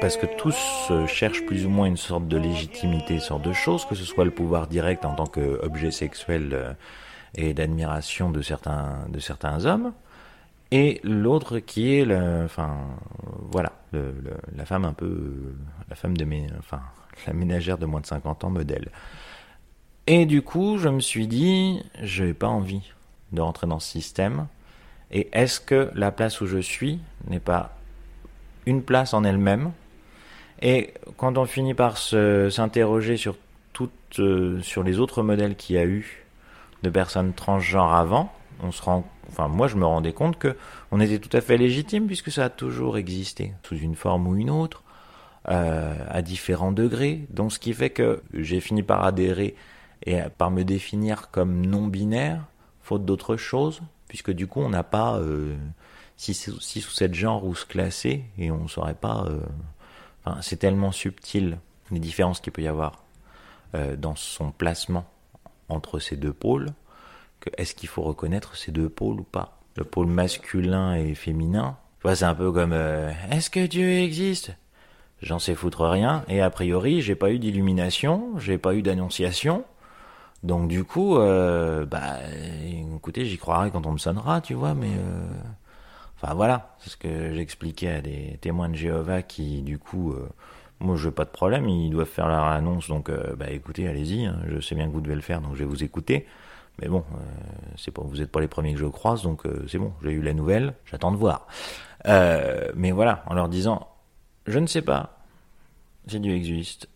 Parce 0.00 0.16
que 0.16 0.26
tous 0.26 0.92
cherchent 1.06 1.44
plus 1.46 1.66
ou 1.66 1.68
moins 1.68 1.86
une 1.86 1.96
sorte 1.96 2.26
de 2.26 2.36
légitimité, 2.36 3.14
une 3.14 3.20
sorte 3.20 3.42
de 3.42 3.52
choses, 3.52 3.84
que 3.84 3.94
ce 3.94 4.04
soit 4.04 4.24
le 4.24 4.30
pouvoir 4.30 4.66
direct 4.66 5.04
en 5.04 5.14
tant 5.14 5.26
qu'objet 5.26 5.90
sexuel 5.90 6.50
euh, 6.52 6.72
et 7.34 7.54
d'admiration 7.54 8.30
de 8.30 8.42
certains, 8.42 9.06
de 9.08 9.20
certains 9.20 9.64
hommes, 9.64 9.92
et 10.72 11.00
l'autre 11.04 11.58
qui 11.58 11.98
est, 11.98 12.04
le, 12.04 12.44
enfin, 12.44 12.78
voilà, 13.50 13.72
la 13.92 14.64
femme 14.64 14.84
un 14.84 14.92
peu, 14.92 15.54
la 15.88 15.96
femme 15.96 16.16
de 16.16 16.24
mes, 16.24 16.46
enfin, 16.58 16.80
la 17.26 17.32
ménagère 17.32 17.78
de 17.78 17.86
moins 17.86 18.00
de 18.00 18.06
50 18.06 18.44
ans 18.44 18.50
modèle. 18.50 18.88
Et 20.06 20.26
du 20.26 20.42
coup, 20.42 20.78
je 20.78 20.88
me 20.88 21.00
suis 21.00 21.26
dit, 21.26 21.82
je 22.02 22.24
n'ai 22.24 22.34
pas 22.34 22.48
envie 22.48 22.92
de 23.32 23.40
rentrer 23.40 23.66
dans 23.66 23.80
ce 23.80 23.88
système. 23.88 24.46
Et 25.10 25.28
est-ce 25.32 25.60
que 25.60 25.90
la 25.94 26.12
place 26.12 26.40
où 26.40 26.46
je 26.46 26.58
suis 26.58 27.00
n'est 27.28 27.40
pas 27.40 27.76
une 28.66 28.82
place 28.82 29.14
en 29.14 29.24
elle-même? 29.24 29.72
Et 30.62 30.94
quand 31.16 31.38
on 31.38 31.46
finit 31.46 31.74
par 31.74 31.96
s'interroger 31.98 33.16
sur 33.16 33.36
euh, 34.18 34.60
sur 34.60 34.82
les 34.82 34.98
autres 34.98 35.22
modèles 35.22 35.54
qu'il 35.54 35.76
y 35.76 35.78
a 35.78 35.84
eu 35.84 36.26
de 36.82 36.90
personnes 36.90 37.32
transgenres 37.32 37.94
avant, 37.94 38.32
on 38.60 38.72
se 38.72 38.82
rend, 38.82 39.08
enfin 39.28 39.46
moi 39.46 39.68
je 39.68 39.76
me 39.76 39.86
rendais 39.86 40.12
compte 40.12 40.36
que 40.36 40.56
on 40.90 41.00
était 41.00 41.20
tout 41.20 41.34
à 41.36 41.40
fait 41.40 41.56
légitime 41.56 42.06
puisque 42.06 42.32
ça 42.32 42.46
a 42.46 42.50
toujours 42.50 42.98
existé 42.98 43.52
sous 43.62 43.76
une 43.76 43.94
forme 43.94 44.26
ou 44.26 44.34
une 44.34 44.50
autre, 44.50 44.82
euh, 45.48 45.94
à 46.08 46.22
différents 46.22 46.72
degrés. 46.72 47.26
Donc 47.30 47.52
ce 47.52 47.60
qui 47.60 47.72
fait 47.72 47.90
que 47.90 48.20
j'ai 48.34 48.60
fini 48.60 48.82
par 48.82 49.04
adhérer 49.04 49.54
et 50.06 50.20
par 50.38 50.50
me 50.50 50.64
définir 50.64 51.30
comme 51.30 51.66
non 51.66 51.86
binaire, 51.86 52.44
faute 52.80 53.04
d'autre 53.04 53.36
chose, 53.36 53.80
puisque 54.08 54.30
du 54.30 54.46
coup 54.46 54.60
on 54.60 54.70
n'a 54.70 54.82
pas 54.82 55.18
euh, 55.18 55.56
six, 56.16 56.48
ou 56.48 56.60
sept 56.60 57.14
genres 57.14 57.44
où 57.44 57.54
se 57.54 57.66
classer 57.66 58.24
et 58.38 58.50
on 58.50 58.64
ne 58.64 58.68
saurait 58.68 58.94
pas. 58.94 59.26
Euh, 59.28 59.40
enfin, 60.24 60.40
c'est 60.42 60.56
tellement 60.56 60.92
subtil 60.92 61.58
les 61.90 62.00
différences 62.00 62.40
qu'il 62.40 62.52
peut 62.52 62.62
y 62.62 62.68
avoir 62.68 63.04
euh, 63.74 63.96
dans 63.96 64.16
son 64.16 64.50
placement 64.50 65.04
entre 65.68 65.98
ces 65.98 66.16
deux 66.16 66.32
pôles 66.32 66.68
que 67.40 67.50
est-ce 67.56 67.74
qu'il 67.74 67.88
faut 67.88 68.02
reconnaître 68.02 68.56
ces 68.56 68.70
deux 68.72 68.88
pôles 68.88 69.20
ou 69.20 69.24
pas? 69.24 69.58
Le 69.76 69.84
pôle 69.84 70.08
masculin 70.08 70.94
et 70.94 71.14
féminin, 71.14 71.78
c'est 72.04 72.24
un 72.24 72.34
peu 72.34 72.52
comme 72.52 72.74
est-ce 73.30 73.48
que 73.48 73.66
Dieu 73.66 73.88
existe? 73.88 74.54
J'en 75.22 75.38
sais 75.38 75.54
foutre 75.54 75.86
rien 75.86 76.24
et 76.28 76.40
a 76.40 76.50
priori 76.50 77.00
j'ai 77.00 77.14
pas 77.14 77.30
eu 77.30 77.38
d'illumination, 77.38 78.38
j'ai 78.38 78.58
pas 78.58 78.74
eu 78.74 78.82
d'annonciation. 78.82 79.64
Donc 80.42 80.68
du 80.68 80.84
coup, 80.84 81.18
euh, 81.18 81.84
bah, 81.86 82.18
écoutez, 82.96 83.24
j'y 83.26 83.38
croirai 83.38 83.70
quand 83.70 83.86
on 83.86 83.92
me 83.92 83.98
sonnera, 83.98 84.40
tu 84.40 84.54
vois, 84.54 84.74
mais... 84.74 84.90
euh, 84.90 85.26
Enfin 86.22 86.34
voilà, 86.34 86.74
c'est 86.80 86.90
ce 86.90 86.96
que 86.98 87.32
j'expliquais 87.32 87.90
à 87.90 88.00
des 88.02 88.36
témoins 88.42 88.68
de 88.68 88.74
Jéhovah 88.74 89.22
qui, 89.22 89.62
du 89.62 89.78
coup, 89.78 90.12
euh, 90.12 90.28
moi 90.78 90.94
je 90.96 91.08
pas 91.08 91.24
de 91.24 91.30
problème, 91.30 91.66
ils 91.66 91.88
doivent 91.90 92.06
faire 92.06 92.28
leur 92.28 92.44
annonce, 92.44 92.88
donc 92.88 93.08
euh, 93.08 93.34
bah 93.36 93.48
écoutez, 93.48 93.88
allez-y, 93.88 94.26
hein, 94.26 94.38
je 94.46 94.60
sais 94.60 94.74
bien 94.74 94.86
que 94.86 94.92
vous 94.92 95.00
devez 95.00 95.14
le 95.14 95.22
faire, 95.22 95.40
donc 95.40 95.54
je 95.54 95.60
vais 95.60 95.64
vous 95.64 95.82
écouter. 95.82 96.26
Mais 96.82 96.88
bon, 96.88 97.04
euh, 97.14 97.18
c'est 97.78 97.90
pas, 97.90 98.02
vous 98.04 98.18
n'êtes 98.18 98.30
pas 98.30 98.42
les 98.42 98.48
premiers 98.48 98.74
que 98.74 98.80
je 98.80 98.84
croise, 98.84 99.22
donc 99.22 99.46
euh, 99.46 99.64
c'est 99.66 99.78
bon, 99.78 99.94
j'ai 100.02 100.12
eu 100.12 100.20
la 100.20 100.34
nouvelle, 100.34 100.74
j'attends 100.84 101.10
de 101.10 101.16
voir. 101.16 101.46
Mais 102.04 102.90
voilà, 102.92 103.22
en 103.26 103.32
leur 103.32 103.48
disant, 103.48 103.88
je 104.46 104.58
ne 104.58 104.66
sais 104.66 104.82
pas 104.82 105.20
si 106.06 106.20
Dieu 106.20 106.34
existe, 106.34 106.86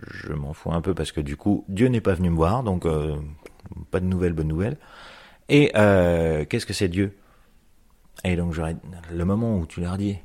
je 0.00 0.32
m'en 0.32 0.52
fous 0.52 0.72
un 0.72 0.80
peu 0.80 0.94
parce 0.94 1.12
que 1.12 1.20
du 1.20 1.36
coup, 1.36 1.64
Dieu 1.68 1.88
n'est 1.88 2.00
pas 2.00 2.14
venu 2.14 2.30
me 2.30 2.36
voir, 2.36 2.62
donc 2.62 2.86
euh, 2.86 3.16
pas 3.90 4.00
de 4.00 4.06
nouvelles, 4.06 4.32
bonne 4.32 4.48
nouvelle. 4.48 4.76
Et 5.48 5.72
euh, 5.76 6.44
qu'est-ce 6.44 6.66
que 6.66 6.72
c'est 6.72 6.88
Dieu? 6.88 7.16
Et 8.24 8.36
donc, 8.36 8.54
le 9.12 9.24
moment 9.24 9.58
où 9.58 9.66
tu 9.66 9.80
leur 9.80 9.98
dis, 9.98 10.18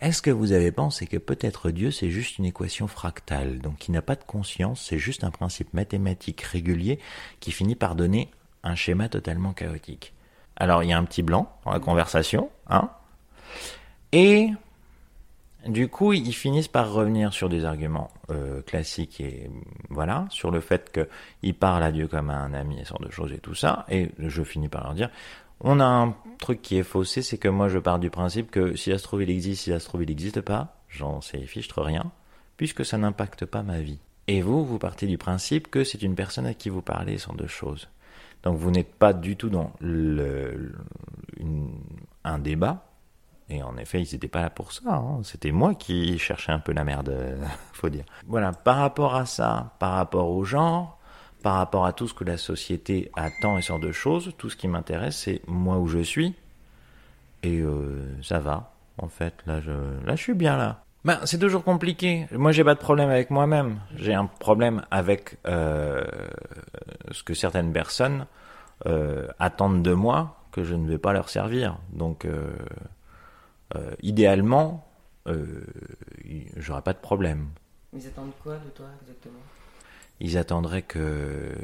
est-ce 0.00 0.22
que 0.22 0.30
vous 0.30 0.52
avez 0.52 0.72
pensé 0.72 1.06
que 1.06 1.16
peut-être 1.16 1.70
Dieu 1.70 1.90
c'est 1.90 2.10
juste 2.10 2.38
une 2.38 2.44
équation 2.46 2.86
fractale, 2.86 3.58
donc 3.58 3.78
qui 3.78 3.92
n'a 3.92 4.02
pas 4.02 4.16
de 4.16 4.24
conscience, 4.24 4.86
c'est 4.88 4.98
juste 4.98 5.24
un 5.24 5.30
principe 5.30 5.74
mathématique 5.74 6.40
régulier 6.42 6.98
qui 7.40 7.52
finit 7.52 7.76
par 7.76 7.94
donner 7.94 8.30
un 8.62 8.74
schéma 8.74 9.08
totalement 9.08 9.52
chaotique. 9.52 10.14
Alors, 10.56 10.82
il 10.82 10.90
y 10.90 10.92
a 10.92 10.98
un 10.98 11.04
petit 11.04 11.22
blanc 11.22 11.50
dans 11.64 11.72
la 11.72 11.80
conversation, 11.80 12.50
hein? 12.68 12.90
Et 14.12 14.50
du 15.66 15.88
coup, 15.88 16.12
ils 16.12 16.32
finissent 16.32 16.68
par 16.68 16.92
revenir 16.92 17.32
sur 17.32 17.48
des 17.48 17.64
arguments 17.64 18.10
euh, 18.30 18.62
classiques 18.62 19.20
et 19.20 19.50
voilà, 19.88 20.26
sur 20.30 20.50
le 20.50 20.60
fait 20.60 20.90
qu'ils 21.40 21.54
parlent 21.54 21.82
à 21.82 21.92
Dieu 21.92 22.08
comme 22.08 22.30
à 22.30 22.36
un 22.38 22.54
ami 22.54 22.80
et 22.80 22.84
ce 22.84 22.90
genre 22.90 23.00
de 23.00 23.10
choses 23.10 23.32
et 23.32 23.38
tout 23.38 23.54
ça. 23.54 23.84
Et 23.88 24.10
je 24.18 24.42
finis 24.42 24.68
par 24.68 24.84
leur 24.84 24.94
dire, 24.94 25.10
on 25.60 25.78
a 25.80 25.84
un 25.84 26.14
truc 26.38 26.62
qui 26.62 26.76
est 26.78 26.82
faussé, 26.82 27.22
c'est 27.22 27.36
que 27.38 27.48
moi 27.48 27.68
je 27.68 27.78
pars 27.78 27.98
du 27.98 28.08
principe 28.10 28.50
que 28.50 28.74
si 28.76 28.90
ça 28.90 28.98
se 28.98 29.02
trouve 29.02 29.22
il 29.22 29.30
existe, 29.30 29.64
si 29.64 29.70
ça 29.70 29.78
se 29.80 29.84
trouve 29.86 30.02
il 30.02 30.08
n'existe 30.08 30.40
pas, 30.40 30.80
j'en 30.88 31.20
sais 31.20 31.40
fichtre 31.42 31.82
rien, 31.82 32.10
puisque 32.56 32.84
ça 32.84 32.96
n'impacte 32.98 33.44
pas 33.44 33.62
ma 33.62 33.80
vie. 33.80 33.98
Et 34.26 34.42
vous, 34.42 34.64
vous 34.64 34.78
partez 34.78 35.06
du 35.06 35.18
principe 35.18 35.70
que 35.70 35.84
c'est 35.84 36.02
une 36.02 36.14
personne 36.14 36.46
à 36.46 36.54
qui 36.54 36.68
vous 36.70 36.82
parlez 36.82 37.18
sans 37.18 37.34
deux 37.34 37.46
choses. 37.48 37.88
Donc 38.42 38.56
vous 38.56 38.70
n'êtes 38.70 38.94
pas 38.94 39.12
du 39.12 39.36
tout 39.36 39.50
dans 39.50 39.72
le, 39.80 40.72
une- 41.38 41.74
un 42.24 42.38
débat, 42.38 42.86
et 43.50 43.62
en 43.64 43.76
effet, 43.76 44.00
ils 44.00 44.12
n'étaient 44.12 44.28
pas 44.28 44.40
là 44.42 44.48
pour 44.50 44.72
ça. 44.72 44.82
hein. 44.94 45.20
C'était 45.24 45.50
moi 45.50 45.74
qui 45.74 46.16
cherchais 46.18 46.52
un 46.52 46.60
peu 46.60 46.72
la 46.72 46.84
merde, 46.84 47.08
euh, 47.08 47.36
faut 47.72 47.88
dire. 47.88 48.04
Voilà, 48.26 48.52
par 48.52 48.76
rapport 48.76 49.16
à 49.16 49.26
ça, 49.26 49.74
par 49.80 49.94
rapport 49.94 50.30
au 50.30 50.44
genre, 50.44 50.98
par 51.42 51.54
rapport 51.54 51.84
à 51.84 51.92
tout 51.92 52.06
ce 52.06 52.14
que 52.14 52.22
la 52.24 52.36
société 52.36 53.10
attend 53.16 53.58
et 53.58 53.62
genre 53.62 53.80
de 53.80 53.90
choses, 53.92 54.32
tout 54.38 54.48
ce 54.50 54.56
qui 54.56 54.68
m'intéresse, 54.68 55.16
c'est 55.16 55.42
moi 55.48 55.78
où 55.78 55.88
je 55.88 55.98
suis. 55.98 56.34
Et 57.42 57.58
euh, 57.60 58.16
ça 58.22 58.38
va, 58.38 58.72
en 58.98 59.08
fait. 59.08 59.34
Là, 59.46 59.60
je, 59.60 59.72
là, 60.06 60.14
je 60.14 60.22
suis 60.22 60.34
bien 60.34 60.56
là. 60.56 60.84
Ben, 61.04 61.18
c'est 61.24 61.38
toujours 61.38 61.64
compliqué. 61.64 62.26
Moi, 62.30 62.52
j'ai 62.52 62.62
pas 62.62 62.74
de 62.74 62.78
problème 62.80 63.08
avec 63.08 63.30
moi-même. 63.30 63.80
J'ai 63.96 64.12
un 64.14 64.26
problème 64.26 64.82
avec 64.90 65.38
euh, 65.46 66.04
ce 67.10 67.22
que 67.22 67.34
certaines 67.34 67.72
personnes 67.72 68.26
attendent 69.38 69.82
de 69.82 69.92
moi 69.92 70.36
que 70.52 70.62
je 70.64 70.74
ne 70.74 70.86
vais 70.88 70.98
pas 70.98 71.12
leur 71.12 71.28
servir. 71.30 71.78
Donc, 71.92 72.26
euh, 73.76 73.94
idéalement, 74.02 74.86
euh, 75.26 75.64
j'aurais 76.56 76.82
pas 76.82 76.92
de 76.92 76.98
problème. 76.98 77.48
Ils 77.92 78.06
attendent 78.06 78.32
quoi 78.42 78.56
de 78.56 78.70
toi 78.70 78.86
exactement? 79.02 79.40
Ils 80.20 80.36
attendraient 80.36 80.82
que 80.82 81.54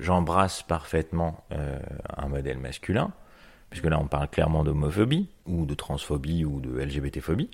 j'embrasse 0.00 0.62
parfaitement 0.62 1.44
euh, 1.52 1.78
un 2.16 2.28
modèle 2.28 2.58
masculin, 2.58 3.12
puisque 3.70 3.86
là 3.86 3.98
on 3.98 4.06
parle 4.06 4.28
clairement 4.28 4.62
d'homophobie, 4.62 5.28
ou 5.46 5.66
de 5.66 5.74
transphobie, 5.74 6.44
ou 6.44 6.60
de 6.60 6.78
LGBT-phobie. 6.78 7.50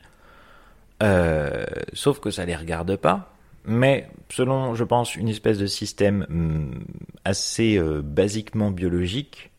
Sauf 1.95 2.21
que 2.21 2.31
ça 2.31 2.45
les 2.45 2.57
regarde 2.57 2.97
pas. 2.97 3.33
Mais 3.69 4.09
selon, 4.31 4.75
je 4.75 4.83
pense, 4.83 5.15
une 5.15 5.29
espèce 5.29 5.59
de 5.59 5.67
système 5.67 6.27
hum, 6.31 6.85
assez 7.27 7.77
euh, 7.77 8.01
basiquement 8.03 8.71
biologique, 8.71 9.51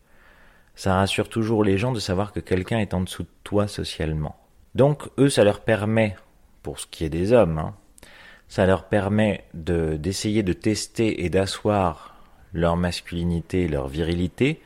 ça 0.80 0.96
rassure 0.96 1.28
toujours 1.28 1.66
les 1.66 1.78
gens 1.78 1.92
de 1.92 2.00
savoir 2.00 2.32
que 2.32 2.40
quelqu'un 2.40 2.80
est 2.80 2.94
en 2.94 3.02
dessous 3.02 3.24
de 3.24 3.30
toi 3.44 3.68
socialement. 3.68 4.38
Donc 4.76 5.10
eux, 5.18 5.28
ça 5.28 5.44
leur 5.44 5.60
permet, 5.60 6.16
pour 6.64 6.80
ce 6.80 6.88
qui 6.88 7.04
est 7.04 7.10
des 7.10 7.34
hommes, 7.34 7.58
hein, 7.58 7.74
ça 8.48 8.66
leur 8.66 8.86
permet 8.86 9.44
de 9.54 9.98
d'essayer 9.98 10.42
de 10.42 10.54
tester 10.54 11.26
et 11.26 11.30
d'asseoir 11.30 12.16
leur 12.54 12.78
masculinité, 12.78 13.68
leur 13.68 13.90
virilité, 13.90 14.62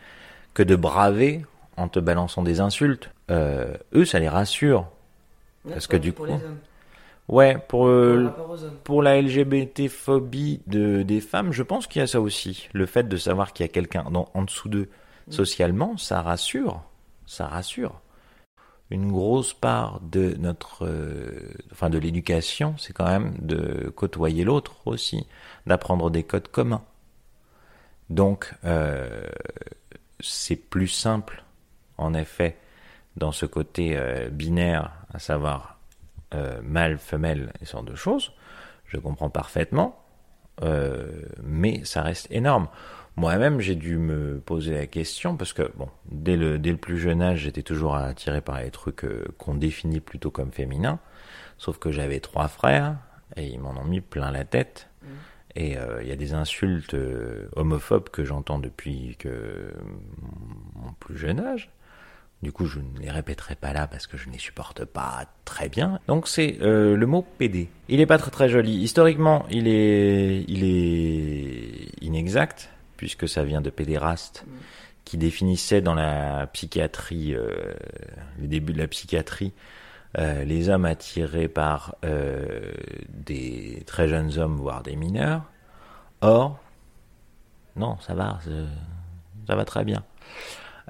que 0.54 0.62
de 0.62 0.76
braver 0.76 1.48
en 1.78 1.88
te 1.88 2.00
balançant 2.00 2.44
des 2.44 2.60
insultes. 2.60 3.10
Euh, 3.32 3.74
eux, 3.96 4.06
ça 4.06 4.20
les 4.20 4.30
rassure. 4.30 4.86
Parce 5.68 5.88
que 5.88 5.98
du 5.98 6.12
pour 6.12 6.28
coup, 6.28 6.32
les 6.32 6.38
hommes, 6.38 6.60
Ouais, 7.28 7.58
pour, 7.70 7.88
euh, 7.88 8.30
pour 8.84 9.02
la 9.02 9.20
LGBT-phobie 9.20 10.60
de, 10.68 11.02
des 11.02 11.22
femmes, 11.22 11.54
je 11.54 11.64
pense 11.64 11.88
qu'il 11.88 12.02
y 12.02 12.04
a 12.04 12.08
ça 12.08 12.22
aussi. 12.22 12.70
Le 12.72 12.86
fait 12.86 13.08
de 13.08 13.18
savoir 13.18 13.52
qu'il 13.52 13.64
y 13.64 13.70
a 13.70 13.72
quelqu'un 13.72 14.04
en 14.04 14.42
dessous 14.44 14.70
d'eux 14.70 14.90
socialement, 15.30 15.98
ça 15.98 16.22
rassure. 16.22 16.84
Ça 17.26 17.48
rassure. 17.48 18.02
Une 18.90 19.12
grosse 19.12 19.54
part 19.54 20.02
de 20.02 20.36
notre, 20.38 20.86
euh, 20.86 21.54
enfin 21.72 21.90
de 21.90 21.98
l'éducation, 21.98 22.76
c'est 22.78 22.94
quand 22.94 23.08
même 23.08 23.34
de 23.40 23.90
côtoyer 23.96 24.44
l'autre 24.44 24.76
aussi, 24.86 25.26
d'apprendre 25.66 26.12
des 26.12 26.24
codes 26.24 26.50
communs. 26.50 26.84
Donc, 28.10 28.54
euh, 28.66 29.26
c'est 30.20 30.56
plus 30.56 30.90
simple, 30.90 31.44
en 31.98 32.14
effet, 32.14 32.58
dans 33.16 33.32
ce 33.32 33.46
côté 33.46 33.98
euh, 33.98 34.30
binaire, 34.30 34.92
à 35.14 35.20
savoir 35.20 35.80
mâle, 36.64 36.98
femelle 36.98 37.54
et 37.62 37.66
ce 37.66 37.74
genre 37.74 37.84
de 37.84 37.94
choses. 37.94 38.32
Je 38.88 38.98
comprends 38.98 39.30
parfaitement, 39.30 40.04
mais 41.44 41.86
ça 41.86 42.02
reste 42.02 42.26
énorme. 42.32 42.70
Moi-même, 43.16 43.60
j'ai 43.60 43.76
dû 43.76 43.98
me 43.98 44.40
poser 44.40 44.74
la 44.74 44.88
question 44.88 45.38
parce 45.38 45.54
que, 45.54 45.72
bon, 45.76 45.88
dès 46.12 46.36
le, 46.36 46.58
dès 46.58 46.72
le 46.72 46.78
plus 46.78 46.98
jeune 46.98 47.22
âge, 47.22 47.40
j'étais 47.40 47.62
toujours 47.62 47.96
attiré 47.96 48.42
par 48.42 48.60
les 48.60 48.72
trucs 48.72 49.06
euh, 49.06 49.26
qu'on 49.38 49.54
définit 49.54 50.00
plutôt 50.00 50.32
comme 50.32 50.52
féminins. 50.52 51.00
Sauf 51.58 51.78
que 51.78 51.92
j'avais 51.92 52.20
trois 52.20 52.48
frères 52.48 52.98
et 53.36 53.46
ils 53.46 53.60
m'en 53.60 53.78
ont 53.78 53.86
mis 53.86 54.02
plein 54.02 54.32
la 54.32 54.46
tête. 54.46 54.90
Et 55.56 55.78
euh, 55.78 56.02
il 56.02 56.10
y 56.10 56.12
a 56.12 56.16
des 56.16 56.34
insultes 56.34 56.96
euh, 56.96 57.48
homophobes 57.56 58.10
que 58.10 58.24
j'entends 58.24 58.58
depuis 58.58 59.16
que 59.20 59.72
mon 60.76 60.94
plus 60.94 61.18
jeune 61.18 61.40
âge. 61.40 61.70
Du 62.42 62.52
coup, 62.52 62.66
je 62.66 62.80
ne 62.80 63.00
les 63.00 63.10
répéterai 63.10 63.56
pas 63.56 63.72
là 63.72 63.88
parce 63.88 64.08
que 64.08 64.18
je 64.18 64.28
ne 64.28 64.34
les 64.34 64.40
supporte 64.40 64.84
pas 64.84 65.26
très 65.46 65.70
bien. 65.70 66.00
Donc 66.08 66.28
c'est 66.28 66.58
euh, 66.62 66.98
le 66.98 67.06
mot 67.06 67.26
PD. 67.38 67.70
Il 67.88 68.02
est 68.02 68.06
pas 68.06 68.18
très 68.18 68.32
très 68.32 68.50
joli. 68.50 68.74
Historiquement, 68.80 69.46
il 69.50 69.68
est 69.68 70.44
il 70.48 70.64
est 70.64 72.04
inexact 72.04 72.70
puisque 73.04 73.28
ça 73.28 73.44
vient 73.44 73.60
de 73.60 73.70
pédéraste 73.70 74.46
qui 75.04 75.18
définissait 75.18 75.82
dans 75.82 75.94
la 75.94 76.48
psychiatrie 76.54 77.34
euh, 77.36 77.74
le 78.40 78.48
début 78.48 78.72
de 78.72 78.78
la 78.78 78.88
psychiatrie 78.88 79.52
euh, 80.18 80.46
les 80.46 80.70
hommes 80.70 80.86
attirés 80.86 81.50
par 81.50 81.96
euh, 82.06 82.72
des 83.10 83.84
très 83.86 84.08
jeunes 84.08 84.38
hommes 84.38 84.56
voire 84.56 84.84
des 84.84 84.96
mineurs. 84.96 85.42
Or 86.22 86.62
non, 87.76 87.98
ça 88.00 88.14
va, 88.14 88.40
c'est- 88.46 88.52
ça 89.48 89.56
va 89.58 89.66
très 89.66 89.84
bien. 89.84 90.06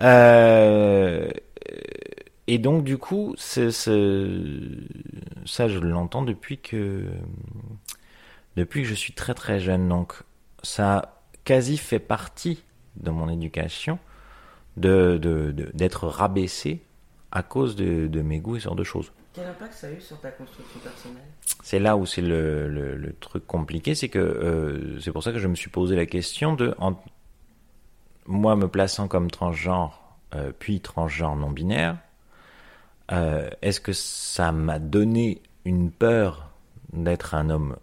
Euh, 0.04 1.28
et 2.46 2.60
donc 2.60 2.84
du 2.84 3.00
coup, 3.00 3.34
ça 3.38 3.72
je 5.68 5.80
l'entends 5.80 6.22
depuis 6.22 6.60
que 6.60 7.06
depuis 8.56 8.84
que 8.84 8.88
je 8.88 8.94
suis 8.94 9.14
très 9.14 9.34
très 9.34 9.60
jeune. 9.60 9.90
Donc 9.90 10.14
ça 10.62 11.23
quasi 11.44 11.78
fait 11.78 12.00
partie 12.00 12.64
de 12.98 13.10
mon 13.12 13.30
éducation 13.30 14.00
de, 14.78 15.18
de- 15.22 15.52
de- 15.52 15.72
d'être 15.74 16.08
rabaissé 16.08 16.82
à 17.32 17.44
cause 17.44 17.76
de, 17.76 18.08
de 18.08 18.22
mes 18.22 18.40
goûts 18.40 18.56
et 18.56 18.60
ce 18.60 18.66
genre 18.66 18.76
de 18.76 18.84
choses. 18.84 19.12
Quel 19.34 19.48
impact 19.48 19.74
ça 19.74 19.88
a 19.88 19.92
eu 19.92 20.00
sur 20.02 20.20
ta 20.20 20.30
construction 20.32 20.80
personnelle? 20.80 21.24
C'est 21.64 21.80
là 21.80 21.98
où 21.98 22.06
c'est 22.06 22.22
le, 22.22 22.70
le, 22.70 22.96
le 22.96 23.14
truc 23.14 23.46
compliqué, 23.48 23.96
c'est 23.96 24.10
que 24.10 24.20
euh, 24.20 25.00
c'est 25.00 25.12
pour 25.12 25.24
ça 25.24 25.32
que 25.32 25.40
je 25.40 25.48
me 25.48 25.56
suis 25.56 25.70
posé 25.70 25.96
la 25.96 26.06
question 26.06 26.54
de 26.56 26.76
en- 26.78 26.96
moi 28.28 28.56
me 28.56 28.68
plaçant 28.68 29.08
comme 29.08 29.30
transgenre 29.32 30.00
euh, 30.36 30.52
puis 30.58 30.80
transgenre 30.82 31.36
non 31.36 31.50
binaire, 31.52 31.98
euh, 33.12 33.50
est-ce 33.62 33.80
que 33.82 33.92
ça 33.94 34.52
m'a 34.52 34.80
donné 34.80 35.42
une 35.66 35.92
peur 35.92 36.50
d'être 36.94 37.34
un 37.36 37.50
homme 37.50 37.76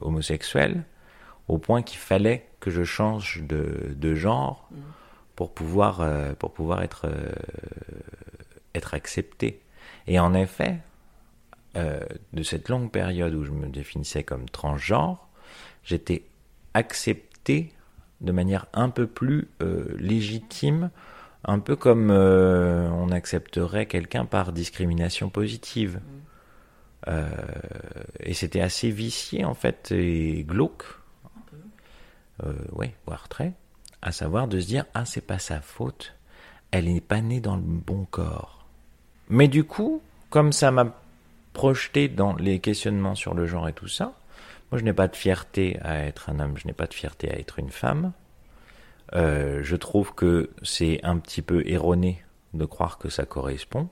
homosexuel? 0.00 0.84
Au 1.48 1.58
point 1.58 1.82
qu'il 1.82 1.98
fallait 1.98 2.48
que 2.60 2.70
je 2.70 2.84
change 2.84 3.42
de, 3.42 3.94
de 3.96 4.14
genre 4.14 4.68
pour 5.36 5.52
pouvoir 5.52 6.00
euh, 6.00 6.34
pour 6.34 6.52
pouvoir 6.52 6.82
être 6.82 7.06
euh, 7.06 7.32
être 8.74 8.94
accepté. 8.94 9.60
Et 10.06 10.18
en 10.18 10.34
effet, 10.34 10.78
euh, 11.76 12.00
de 12.32 12.42
cette 12.42 12.68
longue 12.68 12.90
période 12.90 13.34
où 13.34 13.44
je 13.44 13.50
me 13.50 13.68
définissais 13.68 14.24
comme 14.24 14.48
transgenre, 14.48 15.28
j'étais 15.84 16.24
accepté 16.74 17.72
de 18.20 18.32
manière 18.32 18.66
un 18.72 18.88
peu 18.88 19.06
plus 19.06 19.48
légitime, 19.98 20.90
un 21.44 21.58
peu 21.58 21.76
comme 21.76 22.10
on 22.10 23.10
accepterait 23.10 23.84
quelqu'un 23.84 24.24
par 24.24 24.52
discrimination 24.52 25.28
positive. 25.28 26.00
Euh, 27.08 27.28
et 28.20 28.34
c'était 28.34 28.60
assez 28.60 28.90
vicié 28.90 29.44
en 29.44 29.54
fait 29.54 29.92
et 29.92 30.44
glauque, 30.44 30.84
euh, 32.44 32.54
ouais, 32.72 32.94
voire 33.06 33.28
très, 33.28 33.52
à 34.02 34.12
savoir 34.12 34.48
de 34.48 34.60
se 34.60 34.66
dire 34.66 34.84
ah 34.94 35.04
c'est 35.04 35.20
pas 35.20 35.38
sa 35.38 35.60
faute, 35.60 36.14
elle 36.70 36.92
n'est 36.92 37.00
pas 37.00 37.20
née 37.20 37.40
dans 37.40 37.56
le 37.56 37.62
bon 37.62 38.06
corps. 38.10 38.66
Mais 39.28 39.48
du 39.48 39.64
coup, 39.64 40.02
comme 40.30 40.52
ça 40.52 40.70
m'a 40.70 40.94
projeté 41.52 42.08
dans 42.08 42.34
les 42.34 42.60
questionnements 42.60 43.14
sur 43.14 43.34
le 43.34 43.46
genre 43.46 43.68
et 43.68 43.72
tout 43.72 43.88
ça, 43.88 44.12
moi 44.70 44.78
je 44.78 44.84
n'ai 44.84 44.92
pas 44.92 45.08
de 45.08 45.16
fierté 45.16 45.78
à 45.82 46.00
être 46.04 46.30
un 46.30 46.40
homme, 46.40 46.56
je 46.56 46.66
n'ai 46.66 46.72
pas 46.72 46.86
de 46.86 46.94
fierté 46.94 47.30
à 47.30 47.38
être 47.38 47.58
une 47.58 47.70
femme. 47.70 48.12
Euh, 49.14 49.60
je 49.62 49.76
trouve 49.76 50.14
que 50.14 50.50
c'est 50.62 51.00
un 51.04 51.18
petit 51.18 51.42
peu 51.42 51.62
erroné 51.66 52.24
de 52.54 52.64
croire 52.64 52.98
que 52.98 53.08
ça 53.08 53.24
correspond. 53.24 53.88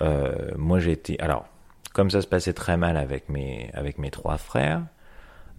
Euh, 0.00 0.50
moi 0.56 0.80
j'ai 0.80 0.92
été 0.92 1.20
alors 1.20 1.46
comme 1.92 2.10
ça 2.10 2.20
se 2.20 2.26
passait 2.26 2.52
très 2.52 2.76
mal 2.76 2.96
avec 2.96 3.28
mes 3.28 3.70
avec 3.74 3.98
mes 3.98 4.10
trois 4.10 4.38
frères, 4.38 4.82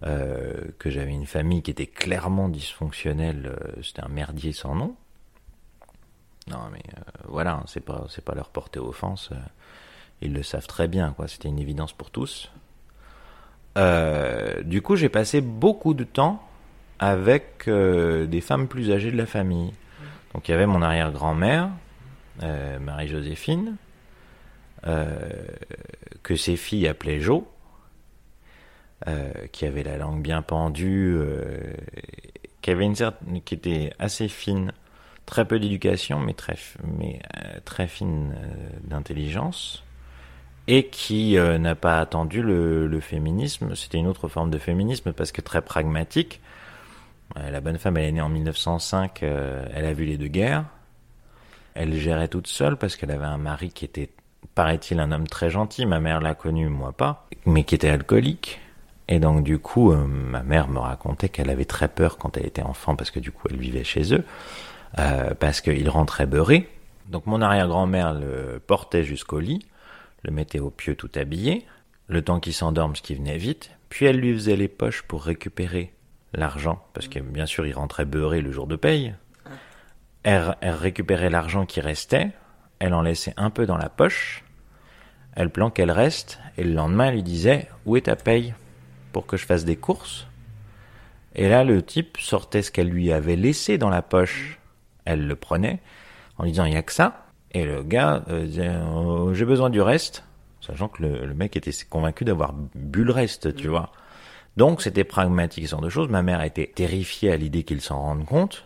euh, 0.04 0.54
que 0.78 0.90
j'avais 0.90 1.12
une 1.12 1.26
famille 1.26 1.62
qui 1.62 1.70
était 1.70 1.86
clairement 1.86 2.48
dysfonctionnelle, 2.48 3.46
euh, 3.46 3.82
c'était 3.82 4.02
un 4.02 4.08
merdier 4.08 4.52
sans 4.52 4.74
nom. 4.74 4.94
Non 6.48 6.68
mais 6.70 6.82
euh, 6.96 7.00
voilà, 7.28 7.54
hein, 7.54 7.64
c'est 7.66 7.84
pas 7.84 8.06
c'est 8.08 8.24
pas 8.24 8.34
leur 8.34 8.50
porter 8.50 8.78
offense, 8.78 9.30
euh, 9.32 9.36
ils 10.20 10.32
le 10.32 10.42
savent 10.42 10.66
très 10.66 10.86
bien 10.86 11.12
quoi, 11.12 11.28
c'était 11.28 11.48
une 11.48 11.58
évidence 11.58 11.92
pour 11.92 12.10
tous. 12.10 12.52
Euh, 13.76 14.62
du 14.62 14.80
coup, 14.80 14.96
j'ai 14.96 15.08
passé 15.08 15.40
beaucoup 15.40 15.92
de 15.92 16.04
temps 16.04 16.42
avec 16.98 17.68
des 17.68 18.40
femmes 18.40 18.68
plus 18.68 18.90
âgées 18.90 19.10
de 19.10 19.18
la 19.18 19.26
famille. 19.26 19.74
Donc 20.32 20.48
il 20.48 20.52
y 20.52 20.54
avait 20.54 20.66
mon 20.66 20.80
arrière-grand-mère, 20.80 21.68
Marie-Joséphine, 22.80 23.76
que 24.82 26.36
ses 26.36 26.56
filles 26.56 26.88
appelaient 26.88 27.20
Jo, 27.20 27.46
euh, 29.06 29.30
qui 29.52 29.66
avait 29.66 29.82
la 29.82 29.98
langue 29.98 30.22
bien 30.22 30.40
pendue, 30.40 31.14
euh, 31.18 31.74
qui 32.62 32.70
avait 32.70 32.86
une 32.86 32.94
certaine, 32.94 33.42
qui 33.42 33.54
était 33.54 33.92
assez 33.98 34.26
fine, 34.26 34.72
très 35.26 35.44
peu 35.44 35.58
d'éducation, 35.58 36.18
mais 36.18 36.32
très, 36.32 36.56
mais 36.98 37.20
euh, 37.36 37.58
très 37.64 37.88
fine 37.88 38.34
d'intelligence, 38.84 39.84
et 40.66 40.86
qui 40.86 41.36
n'a 41.36 41.74
pas 41.74 42.00
attendu 42.00 42.42
le, 42.42 43.00
féminisme. 43.00 43.74
C'était 43.74 43.98
une 43.98 44.06
autre 44.06 44.28
forme 44.28 44.50
de 44.50 44.58
féminisme 44.58 45.12
parce 45.12 45.30
que 45.30 45.42
très 45.42 45.60
pragmatique. 45.60 46.40
La 47.34 47.60
bonne 47.60 47.78
femme, 47.78 47.98
elle 47.98 48.04
est 48.04 48.12
née 48.12 48.20
en 48.20 48.30
1905, 48.30 49.22
euh, 49.22 49.66
elle 49.74 49.84
a 49.84 49.92
vu 49.92 50.04
les 50.04 50.16
deux 50.16 50.28
guerres. 50.28 50.64
Elle 51.74 51.94
gérait 51.94 52.28
toute 52.28 52.46
seule 52.46 52.76
parce 52.76 52.96
qu'elle 52.96 53.10
avait 53.10 53.26
un 53.26 53.36
mari 53.36 53.70
qui 53.70 53.84
était, 53.84 54.10
paraît-il, 54.54 55.00
un 55.00 55.12
homme 55.12 55.26
très 55.26 55.50
gentil. 55.50 55.84
Ma 55.84 56.00
mère 56.00 56.20
l'a 56.20 56.34
connu, 56.34 56.68
moi 56.68 56.92
pas, 56.92 57.28
mais 57.44 57.64
qui 57.64 57.74
était 57.74 57.90
alcoolique. 57.90 58.58
Et 59.08 59.20
donc 59.20 59.44
du 59.44 59.58
coup, 59.58 59.92
euh, 59.92 60.04
ma 60.06 60.42
mère 60.42 60.68
me 60.68 60.78
racontait 60.78 61.28
qu'elle 61.28 61.50
avait 61.50 61.64
très 61.64 61.88
peur 61.88 62.18
quand 62.18 62.36
elle 62.36 62.46
était 62.46 62.62
enfant 62.62 62.96
parce 62.96 63.10
que 63.10 63.20
du 63.20 63.30
coup, 63.30 63.48
elle 63.50 63.58
vivait 63.58 63.84
chez 63.84 64.14
eux, 64.14 64.24
euh, 64.98 65.34
parce 65.38 65.60
qu'il 65.60 65.88
rentrait 65.88 66.26
beurré. 66.26 66.68
Donc 67.08 67.26
mon 67.26 67.40
arrière-grand-mère 67.40 68.14
le 68.14 68.60
portait 68.66 69.04
jusqu'au 69.04 69.38
lit, 69.38 69.64
le 70.24 70.32
mettait 70.32 70.58
au 70.58 70.70
pieu 70.70 70.96
tout 70.96 71.10
habillé, 71.14 71.64
le 72.08 72.22
temps 72.22 72.40
qu'il 72.40 72.54
s'endorme, 72.54 72.96
ce 72.96 73.02
qui 73.02 73.14
venait 73.14 73.38
vite, 73.38 73.70
puis 73.88 74.06
elle 74.06 74.16
lui 74.16 74.34
faisait 74.34 74.56
les 74.56 74.68
poches 74.68 75.02
pour 75.02 75.22
récupérer 75.22 75.92
l'argent, 76.32 76.84
parce 76.92 77.06
que 77.06 77.20
bien 77.20 77.46
sûr 77.46 77.64
il 77.66 77.72
rentrait 77.72 78.04
beurré 78.04 78.40
le 78.40 78.50
jour 78.50 78.66
de 78.66 78.74
paye. 78.74 79.14
Elle, 80.24 80.56
elle 80.60 80.74
récupérait 80.74 81.30
l'argent 81.30 81.64
qui 81.64 81.80
restait, 81.80 82.32
elle 82.80 82.94
en 82.94 83.02
laissait 83.02 83.34
un 83.36 83.50
peu 83.50 83.66
dans 83.66 83.78
la 83.78 83.88
poche, 83.88 84.42
elle 85.36 85.50
planquait 85.50 85.86
le 85.86 85.92
reste, 85.92 86.40
et 86.58 86.64
le 86.64 86.72
lendemain 86.72 87.06
elle 87.06 87.14
lui 87.14 87.22
disait 87.22 87.68
Où 87.84 87.96
est 87.96 88.02
ta 88.02 88.16
paye? 88.16 88.54
Pour 89.16 89.24
que 89.24 89.38
je 89.38 89.46
fasse 89.46 89.64
des 89.64 89.76
courses. 89.76 90.26
Et 91.34 91.48
là 91.48 91.64
le 91.64 91.80
type 91.80 92.18
sortait 92.18 92.60
ce 92.60 92.70
qu'elle 92.70 92.90
lui 92.90 93.12
avait 93.12 93.34
laissé 93.34 93.78
dans 93.78 93.88
la 93.88 94.02
poche, 94.02 94.58
elle 95.06 95.26
le 95.26 95.34
prenait, 95.36 95.80
en 96.36 96.44
lui 96.44 96.50
disant 96.50 96.66
Il 96.66 96.72
n'y 96.72 96.76
a 96.76 96.82
que 96.82 96.92
ça. 96.92 97.24
Et 97.52 97.64
le 97.64 97.82
gars 97.82 98.24
euh, 98.28 98.44
disait 98.44 98.70
Oh, 98.94 99.32
J'ai 99.32 99.46
besoin 99.46 99.70
du 99.70 99.80
reste, 99.80 100.22
sachant 100.60 100.88
que 100.88 101.00
le, 101.00 101.24
le 101.24 101.32
mec 101.32 101.56
était 101.56 101.70
convaincu 101.88 102.26
d'avoir 102.26 102.52
bu 102.74 103.04
le 103.04 103.12
reste, 103.12 103.56
tu 103.56 103.68
vois. 103.68 103.90
Donc 104.58 104.82
c'était 104.82 105.02
pragmatique, 105.02 105.64
ce 105.64 105.70
genre 105.70 105.80
de 105.80 105.88
choses. 105.88 106.10
Ma 106.10 106.20
mère 106.20 106.42
était 106.42 106.70
terrifiée 106.74 107.32
à 107.32 107.38
l'idée 107.38 107.62
qu'il 107.62 107.80
s'en 107.80 107.98
rende 107.98 108.26
compte. 108.26 108.65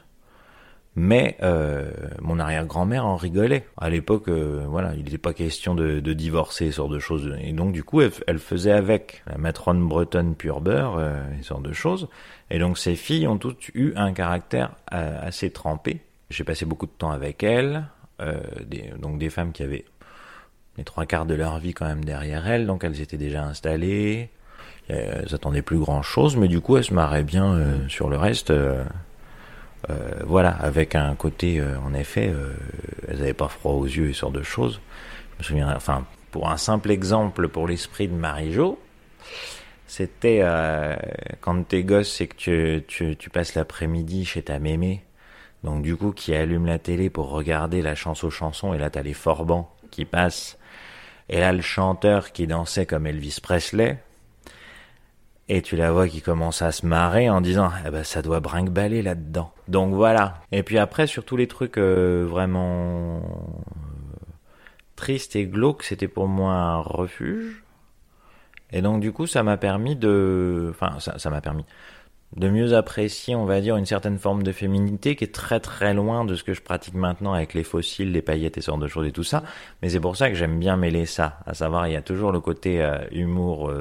Mais 0.96 1.36
euh, 1.42 1.92
mon 2.20 2.40
arrière-grand-mère 2.40 3.06
en 3.06 3.16
rigolait. 3.16 3.64
À 3.76 3.90
l'époque, 3.90 4.28
euh, 4.28 4.64
voilà, 4.66 4.94
il 4.94 5.04
n'était 5.04 5.18
pas 5.18 5.32
question 5.32 5.74
de, 5.74 6.00
de 6.00 6.12
divorcer, 6.12 6.72
ce 6.72 6.78
genre 6.78 6.88
de 6.88 6.98
choses. 6.98 7.32
Et 7.40 7.52
donc, 7.52 7.72
du 7.72 7.84
coup, 7.84 8.00
elle, 8.00 8.38
faisait 8.38 8.72
avec 8.72 9.22
la 9.26 9.38
matrone 9.38 9.86
bretonne 9.86 10.34
pure 10.34 10.60
beurre, 10.60 10.96
euh, 10.98 11.22
ce 11.42 11.48
genre 11.48 11.60
de 11.60 11.72
choses. 11.72 12.08
Et 12.50 12.58
donc, 12.58 12.76
ces 12.76 12.96
filles 12.96 13.28
ont 13.28 13.38
toutes 13.38 13.68
eu 13.74 13.92
un 13.96 14.12
caractère 14.12 14.72
euh, 14.92 15.18
assez 15.22 15.50
trempé. 15.50 16.00
J'ai 16.30 16.44
passé 16.44 16.64
beaucoup 16.64 16.86
de 16.86 16.92
temps 16.92 17.10
avec 17.10 17.42
elles, 17.42 17.84
euh, 18.20 18.40
des, 18.66 18.92
donc 18.98 19.18
des 19.18 19.30
femmes 19.30 19.52
qui 19.52 19.62
avaient 19.62 19.84
les 20.76 20.84
trois 20.84 21.06
quarts 21.06 21.26
de 21.26 21.34
leur 21.34 21.58
vie 21.58 21.74
quand 21.74 21.86
même 21.86 22.04
derrière 22.04 22.46
elles, 22.48 22.66
donc 22.66 22.84
elles 22.84 23.00
étaient 23.00 23.16
déjà 23.16 23.44
installées. 23.44 24.30
Elles 24.88 25.32
attendaient 25.32 25.62
plus 25.62 25.78
grand 25.78 26.02
chose, 26.02 26.36
mais 26.36 26.48
du 26.48 26.60
coup, 26.60 26.76
elles 26.76 26.84
se 26.84 26.94
marraient 26.94 27.22
bien 27.22 27.52
euh, 27.52 27.88
sur 27.88 28.08
le 28.08 28.16
reste. 28.16 28.52
Euh, 29.88 30.22
voilà, 30.26 30.50
avec 30.50 30.94
un 30.94 31.14
côté, 31.14 31.58
euh, 31.58 31.78
en 31.80 31.94
effet, 31.94 32.28
euh, 32.28 32.52
elles 33.08 33.18
n'avaient 33.18 33.32
pas 33.32 33.48
froid 33.48 33.72
aux 33.72 33.86
yeux 33.86 34.10
et 34.10 34.12
ce 34.12 34.20
genre 34.20 34.30
de 34.30 34.42
choses. 34.42 34.80
Je 35.32 35.38
me 35.38 35.44
souviens, 35.44 35.74
enfin, 35.74 36.04
pour 36.30 36.50
un 36.50 36.56
simple 36.56 36.90
exemple, 36.90 37.48
pour 37.48 37.66
l'esprit 37.66 38.08
de 38.08 38.14
Marie-Jo, 38.14 38.78
c'était 39.86 40.40
euh, 40.42 40.94
quand 41.40 41.66
t'es 41.66 41.82
gosse 41.82 42.20
et 42.20 42.28
que 42.28 42.36
tu, 42.36 42.84
tu, 42.86 43.16
tu 43.16 43.30
passes 43.30 43.54
l'après-midi 43.54 44.24
chez 44.24 44.42
ta 44.42 44.58
mémé, 44.58 45.02
donc 45.64 45.82
du 45.82 45.96
coup 45.96 46.12
qui 46.12 46.34
allume 46.34 46.66
la 46.66 46.78
télé 46.78 47.10
pour 47.10 47.30
regarder 47.30 47.82
la 47.82 47.96
chance 47.96 48.22
aux 48.22 48.30
chansons, 48.30 48.72
et 48.72 48.78
là 48.78 48.90
t'as 48.90 49.02
les 49.02 49.14
forbans 49.14 49.74
qui 49.90 50.04
passent, 50.04 50.58
et 51.28 51.40
là 51.40 51.52
le 51.52 51.60
chanteur 51.62 52.30
qui 52.30 52.46
dansait 52.46 52.86
comme 52.86 53.06
Elvis 53.06 53.38
Presley, 53.42 53.98
et 55.50 55.62
tu 55.62 55.74
la 55.74 55.90
vois 55.90 56.06
qui 56.06 56.22
commence 56.22 56.62
à 56.62 56.70
se 56.70 56.86
marrer 56.86 57.28
en 57.28 57.40
disant 57.40 57.72
eh 57.84 57.90
ben 57.90 58.04
ça 58.04 58.22
doit 58.22 58.38
brinque-baller 58.38 59.02
là-dedans. 59.02 59.50
Donc 59.66 59.94
voilà. 59.94 60.36
Et 60.52 60.62
puis 60.62 60.78
après 60.78 61.08
sur 61.08 61.24
tous 61.24 61.36
les 61.36 61.48
trucs 61.48 61.76
euh, 61.76 62.24
vraiment 62.24 63.16
euh, 63.16 63.20
tristes 64.94 65.34
et 65.34 65.46
glauques, 65.46 65.82
c'était 65.82 66.06
pour 66.06 66.28
moi 66.28 66.52
un 66.52 66.78
refuge. 66.78 67.64
Et 68.70 68.80
donc 68.80 69.00
du 69.00 69.10
coup 69.10 69.26
ça 69.26 69.42
m'a 69.42 69.56
permis 69.56 69.96
de 69.96 70.68
enfin 70.70 70.98
ça 71.00 71.30
m'a 71.30 71.40
permis 71.40 71.64
de 72.36 72.48
mieux 72.48 72.74
apprécier, 72.74 73.34
on 73.34 73.44
va 73.44 73.60
dire, 73.60 73.76
une 73.76 73.86
certaine 73.86 74.18
forme 74.18 74.44
de 74.44 74.52
féminité 74.52 75.16
qui 75.16 75.24
est 75.24 75.34
très 75.34 75.58
très 75.58 75.94
loin 75.94 76.24
de 76.24 76.36
ce 76.36 76.44
que 76.44 76.54
je 76.54 76.62
pratique 76.62 76.94
maintenant 76.94 77.32
avec 77.32 77.54
les 77.54 77.64
fossiles, 77.64 78.12
les 78.12 78.22
paillettes 78.22 78.56
et 78.56 78.60
ce 78.60 78.66
genre 78.66 78.78
de 78.78 78.86
choses 78.86 79.08
et 79.08 79.10
tout 79.10 79.24
ça. 79.24 79.42
Mais 79.82 79.88
c'est 79.88 79.98
pour 79.98 80.16
ça 80.16 80.28
que 80.28 80.36
j'aime 80.36 80.60
bien 80.60 80.76
mêler 80.76 81.06
ça. 81.06 81.40
À 81.44 81.54
savoir, 81.54 81.88
il 81.88 81.94
y 81.94 81.96
a 81.96 82.02
toujours 82.02 82.30
le 82.30 82.38
côté 82.38 82.80
euh, 82.80 82.98
humour, 83.10 83.72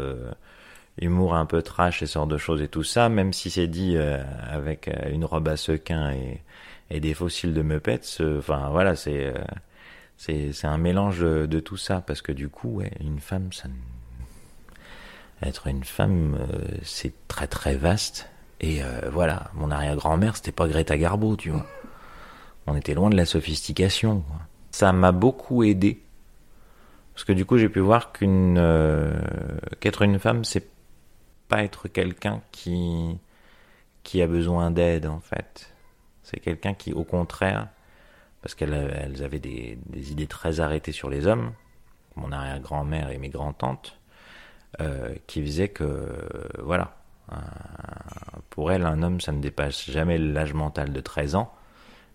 humour 1.02 1.36
un 1.36 1.46
peu 1.46 1.62
trash 1.62 2.02
et 2.02 2.06
ce 2.08 2.14
genre 2.16 2.28
de 2.28 2.38
choses 2.38 2.62
et 2.62 2.68
tout 2.68 2.84
ça, 2.84 3.10
même 3.10 3.34
si 3.34 3.50
c'est 3.50 3.68
dit 3.68 3.96
euh, 3.96 4.22
avec 4.50 4.88
euh, 4.88 5.12
une 5.12 5.26
robe 5.26 5.48
à 5.48 5.58
sequin 5.58 6.12
et, 6.12 6.42
et 6.90 7.00
des 7.00 7.14
fossiles 7.14 7.54
de 7.54 7.62
Muppets. 7.62 8.02
euh, 8.22 8.40
Enfin 8.40 8.70
voilà, 8.72 8.96
c'est 8.96 9.26
euh, 9.28 9.34
c'est 10.18 10.52
c'est 10.54 10.68
un 10.68 10.78
mélange 10.78 11.20
de, 11.20 11.60
tout 11.60 11.78
ça 11.78 12.02
parce 12.02 12.22
que 12.22 12.32
du 12.32 12.50
coup, 12.50 12.78
ouais, 12.78 12.92
une 13.00 13.20
femme, 13.20 13.52
ça, 13.54 13.68
être 15.42 15.68
une 15.68 15.84
femme, 15.84 16.38
euh, 16.40 16.78
c'est 16.84 17.14
très 17.28 17.48
très 17.48 17.76
vaste. 17.76 18.30
Et 18.62 18.84
euh, 18.84 19.10
voilà, 19.12 19.52
mon 19.54 19.72
arrière-grand-mère, 19.72 20.36
c'était 20.36 20.52
pas 20.52 20.68
Greta 20.68 20.98
Garbo, 20.98 21.36
tu 21.38 21.50
vois. 21.50 21.66
On 22.68 22.76
était 22.76 22.94
loin 22.94 23.10
de 23.10 23.16
la 23.16 23.26
sophistication. 23.26 24.20
quoi. 24.22 24.38
Ça 24.72 24.92
m'a 24.92 25.12
beaucoup 25.14 25.64
aidé. 25.64 26.02
Parce 27.14 27.24
que 27.24 27.32
du 27.34 27.46
coup, 27.46 27.58
j'ai 27.58 27.70
pu 27.70 27.80
voir 27.80 28.12
qu'une 28.12 28.58
euh, 28.58 29.14
qu'être 29.80 30.02
une 30.02 30.20
femme, 30.20 30.44
c'est 30.44 30.68
pas 31.50 31.64
être 31.64 31.88
quelqu'un 31.90 32.42
qui 32.52 33.18
qui 34.04 34.22
a 34.22 34.28
besoin 34.28 34.72
d'aide 34.72 35.06
en 35.06 35.20
fait. 35.20 35.74
C'est 36.24 36.40
quelqu'un 36.40 36.74
qui, 36.74 36.94
au 36.94 37.04
contraire, 37.04 37.68
parce 38.42 38.56
qu'elles 38.56 38.74
elles 38.74 39.24
avaient 39.24 39.40
des, 39.40 39.78
des 39.88 40.12
idées 40.12 40.28
très 40.28 40.62
arrêtées 40.62 40.92
sur 40.94 41.10
les 41.10 41.28
hommes, 41.28 41.54
mon 42.16 42.32
arrière-grand-mère 42.32 43.10
et 43.10 43.18
mes 43.18 43.30
grands-tantes, 43.30 44.00
euh, 44.82 45.16
qui 45.28 45.42
faisaient 45.42 45.70
que, 45.70 46.08
voilà, 46.62 46.96
pour 48.50 48.72
elles, 48.72 48.86
un 48.86 49.02
homme, 49.04 49.20
ça 49.20 49.32
ne 49.32 49.42
dépasse 49.42 49.90
jamais 49.90 50.18
l'âge 50.18 50.54
mental 50.54 50.94
de 50.94 51.02
13 51.02 51.36
ans, 51.36 51.54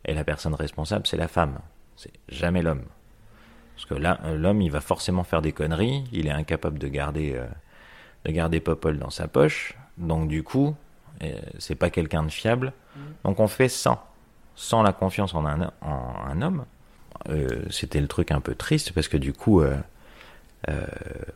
et 0.04 0.14
la 0.14 0.24
personne 0.24 0.54
responsable, 0.54 1.06
c'est 1.06 1.16
la 1.16 1.28
femme, 1.28 1.58
c'est 1.96 2.12
jamais 2.28 2.62
l'homme. 2.62 2.84
Parce 3.74 3.86
que 3.86 3.94
là, 3.94 4.20
l'homme, 4.36 4.62
il 4.62 4.70
va 4.70 4.80
forcément 4.80 5.24
faire 5.24 5.42
des 5.42 5.52
conneries, 5.52 6.04
il 6.12 6.26
est 6.28 6.32
incapable 6.32 6.78
de 6.78 6.88
garder, 6.88 7.34
euh, 7.34 7.46
de 8.24 8.30
garder 8.32 8.60
Popol 8.60 8.98
dans 8.98 9.10
sa 9.10 9.28
poche, 9.28 9.74
donc 9.98 10.28
du 10.28 10.42
coup, 10.42 10.74
et 11.20 11.34
c'est 11.58 11.74
pas 11.74 11.90
quelqu'un 11.90 12.22
de 12.22 12.30
fiable. 12.30 12.72
Donc 13.24 13.40
on 13.40 13.48
fait 13.48 13.68
sans, 13.68 14.00
sans 14.54 14.82
la 14.82 14.92
confiance 14.92 15.34
en 15.34 15.44
un, 15.46 15.70
en 15.80 16.14
un 16.26 16.42
homme. 16.42 16.64
Euh, 17.28 17.64
C'était 17.70 18.00
le 18.00 18.08
truc 18.08 18.30
un 18.30 18.40
peu 18.40 18.54
triste 18.54 18.92
parce 18.92 19.08
que 19.08 19.16
du 19.16 19.32
coup, 19.32 19.60
euh, 19.60 19.76
euh, 20.68 20.86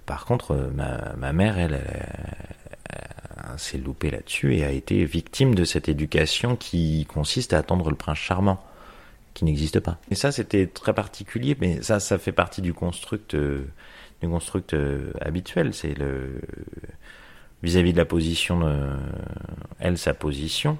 par 0.07 0.25
contre, 0.25 0.53
euh, 0.53 0.71
ma, 0.75 1.15
ma 1.17 1.33
mère, 1.33 1.59
elle, 1.59 1.75
elle, 1.75 3.59
s'est 3.59 3.79
loupée 3.79 4.11
là-dessus 4.11 4.57
et 4.57 4.65
a 4.65 4.71
été 4.71 5.05
victime 5.05 5.55
de 5.55 5.65
cette 5.65 5.89
éducation 5.89 6.57
qui 6.57 7.07
consiste 7.07 7.53
à 7.53 7.59
attendre 7.59 7.91
le 7.91 7.97
prince 7.97 8.19
charmant, 8.19 8.63
qui 9.35 9.45
n'existe 9.45 9.81
pas. 9.81 9.99
Et 10.11 10.15
ça, 10.15 10.33
c'était 10.33 10.67
très 10.67 10.93
particulier, 10.95 11.57
mais 11.61 11.83
ça, 11.83 11.99
ça 12.01 12.19
fait 12.19 12.33
partie 12.33 12.63
du 12.63 12.73
construct, 12.75 13.35
euh, 13.35 13.67
du 14.23 14.29
construct 14.29 14.75
euh, 14.75 15.13
habituel. 15.21 15.75
C'est 15.75 15.95
le 15.95 16.41
vis-à-vis 17.63 17.93
de 17.93 17.99
la 17.99 18.05
position 18.05 18.61
de 18.61 18.77
elle, 19.79 19.99
sa 19.99 20.15
position. 20.15 20.79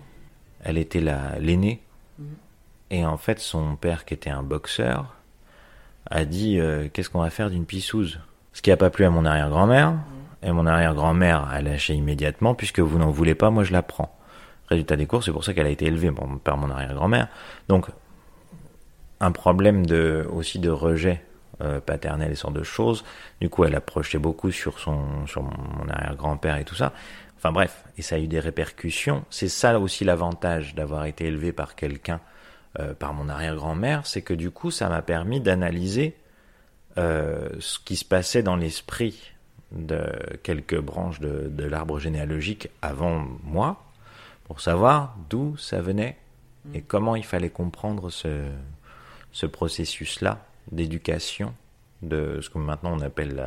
Elle 0.63 0.79
était 0.79 1.01
la 1.01 1.39
l'aînée, 1.39 1.81
et 2.91 3.05
en 3.05 3.17
fait, 3.17 3.39
son 3.39 3.77
père, 3.77 4.05
qui 4.05 4.15
était 4.15 4.31
un 4.31 4.43
boxeur, 4.43 5.15
a 6.11 6.25
dit 6.25 6.59
euh, 6.59 6.89
qu'est-ce 6.93 7.11
qu'on 7.11 7.21
va 7.21 7.31
faire 7.31 7.51
d'une 7.51 7.67
pissouse? 7.67 8.21
Ce 8.53 8.63
qui 8.63 8.71
a 8.71 8.77
pas 8.77 8.91
plu 8.91 9.05
à 9.05 9.11
mon 9.11 9.25
arrière-grand-mère. 9.25 9.95
Et 10.43 10.53
mon 10.53 10.67
arrière-grand-mère 10.67 11.49
a 11.49 11.61
lâché 11.61 11.95
immédiatement, 11.95 12.55
puisque 12.55 12.81
vous 12.81 12.99
n'en 12.99 13.11
voulez 13.11 13.35
pas, 13.35 13.51
moi 13.51 13.65
je 13.65 13.73
la 13.73 13.83
prends. 13.83 14.17
Résultat 14.69 14.97
des 14.97 15.07
courses, 15.07 15.27
c'est 15.27 15.33
pour 15.33 15.45
ça 15.45 15.53
qu'elle 15.53 15.67
a 15.67 15.71
été 15.71 15.87
élevée 15.87 16.13
par 16.45 16.57
mon 16.57 16.71
arrière-grand-mère. 16.71 17.29
Donc, 17.69 17.87
un 19.21 19.33
problème 19.33 19.85
de, 19.85 20.27
aussi 20.33 20.59
de 20.59 20.71
rejet 20.71 21.25
euh, 21.61 21.81
paternel 21.81 22.33
et 22.33 22.35
ce 22.35 22.43
genre 22.43 22.53
de 22.53 22.63
choses. 22.63 23.05
Du 23.41 23.49
coup, 23.49 23.65
elle 23.65 23.75
a 23.75 23.81
projeté 23.81 24.19
beaucoup 24.19 24.51
sur, 24.51 24.79
son, 24.79 25.27
sur 25.27 25.43
mon 25.43 25.89
arrière-grand-père 25.89 26.57
et 26.57 26.65
tout 26.65 26.75
ça. 26.75 26.93
Enfin 27.37 27.53
bref, 27.53 27.85
et 27.97 28.03
ça 28.03 28.17
a 28.17 28.19
eu 28.19 28.27
des 28.27 28.41
répercussions. 28.41 29.25
C'est 29.31 29.49
ça 29.49 29.79
aussi 29.79 30.05
l'avantage 30.05 30.75
d'avoir 30.75 31.05
été 31.07 31.27
élevé 31.27 31.53
par 31.53 31.75
quelqu'un, 31.77 32.21
euh, 32.79 32.95
par 32.95 33.15
mon 33.15 33.29
arrière-grand-mère, 33.29 34.07
c'est 34.07 34.23
que 34.23 34.35
du 34.35 34.51
coup, 34.51 34.71
ça 34.71 34.89
m'a 34.89 35.03
permis 35.03 35.41
d'analyser 35.41 36.17
euh, 36.97 37.49
ce 37.61 37.79
qui 37.79 37.97
se 37.97 38.05
passait 38.05 38.43
dans 38.43 38.57
l'esprit 38.57 39.33
de 39.71 40.03
quelques 40.43 40.81
branches 40.81 41.21
de, 41.21 41.49
de 41.49 41.65
l'arbre 41.65 41.99
généalogique 41.99 42.71
avant 42.83 43.25
moi, 43.45 43.85
pour 44.45 44.61
savoir 44.61 45.15
d'où 45.29 45.57
ça 45.59 45.81
venait 45.81 46.17
et 46.75 46.81
comment 46.81 47.17
il 47.17 47.25
fallait 47.25 47.51
comprendre 47.51 48.11
ce, 48.11 48.45
ce 49.33 49.47
processus-là 49.47 50.45
d'éducation, 50.73 51.55
de 52.03 52.41
ce 52.41 52.51
que 52.51 52.59
maintenant 52.59 52.97
on 52.97 53.01
appelle 53.01 53.43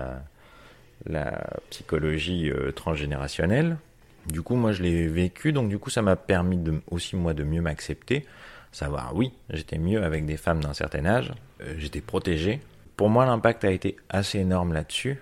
la, 1.05 1.43
psychologie 1.69 2.51
euh, 2.51 2.71
transgénérationnelle. 2.71 3.77
Du 4.27 4.43
coup, 4.43 4.55
moi, 4.55 4.71
je 4.71 4.83
l'ai 4.83 5.07
vécu, 5.07 5.51
donc 5.51 5.67
du 5.69 5.79
coup, 5.79 5.89
ça 5.89 6.03
m'a 6.03 6.15
permis 6.15 6.59
aussi 6.91 7.15
moi 7.15 7.33
de 7.33 7.43
mieux 7.43 7.61
m'accepter, 7.61 8.25
savoir 8.71 9.15
oui, 9.15 9.33
j'étais 9.49 9.79
mieux 9.79 10.03
avec 10.03 10.27
des 10.27 10.37
femmes 10.37 10.61
d'un 10.61 10.73
certain 10.73 11.05
âge, 11.05 11.33
euh, 11.61 11.73
j'étais 11.77 12.01
protégé. 12.01 12.61
Pour 12.97 13.09
moi, 13.09 13.25
l'impact 13.25 13.65
a 13.65 13.71
été 13.71 13.95
assez 14.09 14.37
énorme 14.37 14.73
là-dessus, 14.73 15.19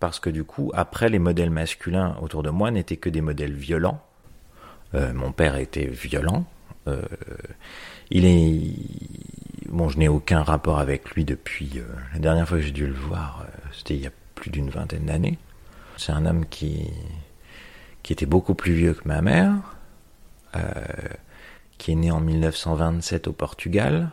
parce 0.00 0.18
que 0.18 0.28
du 0.28 0.42
coup, 0.42 0.72
après, 0.74 1.08
les 1.08 1.20
modèles 1.20 1.50
masculins 1.50 2.16
autour 2.20 2.42
de 2.42 2.50
moi 2.50 2.72
n'étaient 2.72 2.96
que 2.96 3.08
des 3.08 3.20
modèles 3.20 3.54
violents. 3.54 4.04
Euh, 4.94 5.12
mon 5.12 5.30
père 5.30 5.56
était 5.56 5.86
violent. 5.86 6.44
Il 8.10 8.26
est 8.26 9.43
bon, 9.68 9.88
je 9.88 9.98
n'ai 9.98 10.08
aucun 10.08 10.42
rapport 10.42 10.78
avec 10.78 11.10
lui 11.10 11.24
depuis 11.24 11.72
euh, 11.76 11.84
la 12.12 12.18
dernière 12.18 12.48
fois 12.48 12.58
que 12.58 12.64
j'ai 12.64 12.70
dû 12.70 12.86
le 12.86 12.94
voir, 12.94 13.44
euh, 13.44 13.68
c'était 13.72 13.94
il 13.94 14.02
y 14.02 14.06
a 14.06 14.12
plus 14.34 14.50
d'une 14.50 14.70
vingtaine 14.70 15.06
d'années. 15.06 15.38
C'est 15.96 16.12
un 16.12 16.26
homme 16.26 16.46
qui 16.46 16.90
qui 18.02 18.12
était 18.12 18.26
beaucoup 18.26 18.54
plus 18.54 18.74
vieux 18.74 18.92
que 18.92 19.08
ma 19.08 19.22
mère, 19.22 19.54
euh, 20.56 20.60
qui 21.78 21.92
est 21.92 21.94
né 21.94 22.10
en 22.10 22.20
1927 22.20 23.28
au 23.28 23.32
Portugal, 23.32 24.10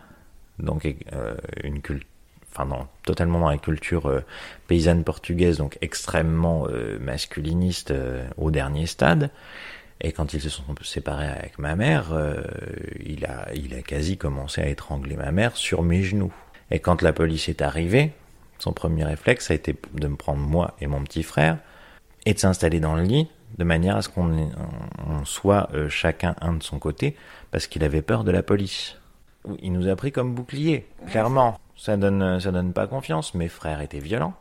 donc 0.59 0.85
euh, 1.13 1.35
une 1.63 1.81
culture, 1.81 2.07
enfin 2.51 2.65
non, 2.65 2.87
totalement 3.03 3.39
dans 3.39 3.49
la 3.49 3.57
culture 3.57 4.07
euh, 4.07 4.21
paysanne 4.67 5.03
portugaise, 5.03 5.57
donc 5.57 5.77
extrêmement 5.81 6.67
euh, 6.67 6.97
masculiniste 6.99 7.93
au 8.37 8.51
dernier 8.51 8.85
stade. 8.85 9.29
Et 10.01 10.11
quand 10.11 10.33
ils 10.33 10.41
se 10.41 10.49
sont 10.49 10.63
séparés 10.81 11.27
avec 11.27 11.59
ma 11.59 11.75
mère, 11.75 12.11
euh, 12.11 12.41
il, 13.05 13.25
a, 13.25 13.53
il 13.53 13.75
a 13.75 13.81
quasi 13.81 14.17
commencé 14.17 14.61
à 14.61 14.67
étrangler 14.67 15.15
ma 15.15 15.31
mère 15.31 15.55
sur 15.55 15.83
mes 15.83 16.01
genoux. 16.01 16.33
Et 16.71 16.79
quand 16.79 17.03
la 17.03 17.13
police 17.13 17.49
est 17.49 17.61
arrivée, 17.61 18.11
son 18.57 18.73
premier 18.73 19.05
réflexe 19.05 19.51
a 19.51 19.53
été 19.53 19.75
de 19.93 20.07
me 20.07 20.15
prendre 20.15 20.41
moi 20.41 20.75
et 20.81 20.87
mon 20.87 21.03
petit 21.03 21.23
frère 21.23 21.57
et 22.25 22.33
de 22.33 22.39
s'installer 22.39 22.79
dans 22.79 22.95
le 22.95 23.03
lit 23.03 23.27
de 23.57 23.63
manière 23.63 23.97
à 23.97 24.01
ce 24.01 24.09
qu'on 24.09 24.49
on 25.07 25.25
soit 25.25 25.69
euh, 25.73 25.89
chacun 25.89 26.35
un 26.41 26.53
de 26.53 26.63
son 26.63 26.79
côté 26.79 27.15
parce 27.51 27.67
qu'il 27.67 27.83
avait 27.83 28.01
peur 28.01 28.23
de 28.23 28.31
la 28.31 28.43
police. 28.43 28.97
Il 29.61 29.73
nous 29.73 29.87
a 29.87 29.95
pris 29.95 30.11
comme 30.11 30.33
bouclier, 30.33 30.87
clairement. 31.09 31.59
Ça 31.75 31.97
donne, 31.97 32.39
ça 32.39 32.51
donne 32.51 32.73
pas 32.73 32.87
confiance. 32.87 33.33
Mes 33.33 33.49
frères 33.49 33.81
étaient 33.81 33.99
violents. 33.99 34.35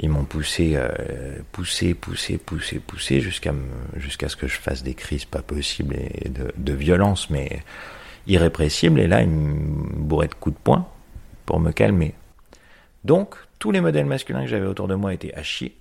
Ils 0.00 0.10
m'ont 0.10 0.24
poussé, 0.24 0.74
euh, 0.76 1.40
poussé, 1.50 1.94
poussé, 1.94 2.38
poussé, 2.38 2.78
poussé 2.78 3.20
jusqu'à 3.20 3.52
jusqu'à 3.96 4.28
ce 4.28 4.36
que 4.36 4.46
je 4.46 4.56
fasse 4.58 4.82
des 4.84 4.94
crises 4.94 5.24
pas 5.24 5.42
possibles 5.42 5.96
et 5.96 6.28
de, 6.28 6.52
de 6.56 6.72
violence, 6.72 7.30
mais 7.30 7.62
irrépressibles. 8.28 9.00
Et 9.00 9.08
là, 9.08 9.22
ils 9.22 9.28
me 9.28 9.96
bourraient 9.96 10.28
de 10.28 10.34
coups 10.34 10.56
de 10.56 10.62
poing 10.62 10.88
pour 11.46 11.58
me 11.58 11.72
calmer. 11.72 12.14
Donc, 13.04 13.34
tous 13.58 13.72
les 13.72 13.80
modèles 13.80 14.06
masculins 14.06 14.42
que 14.42 14.48
j'avais 14.48 14.66
autour 14.66 14.86
de 14.86 14.94
moi 14.94 15.12
étaient 15.14 15.34
à 15.34 15.42
chier. 15.42 15.76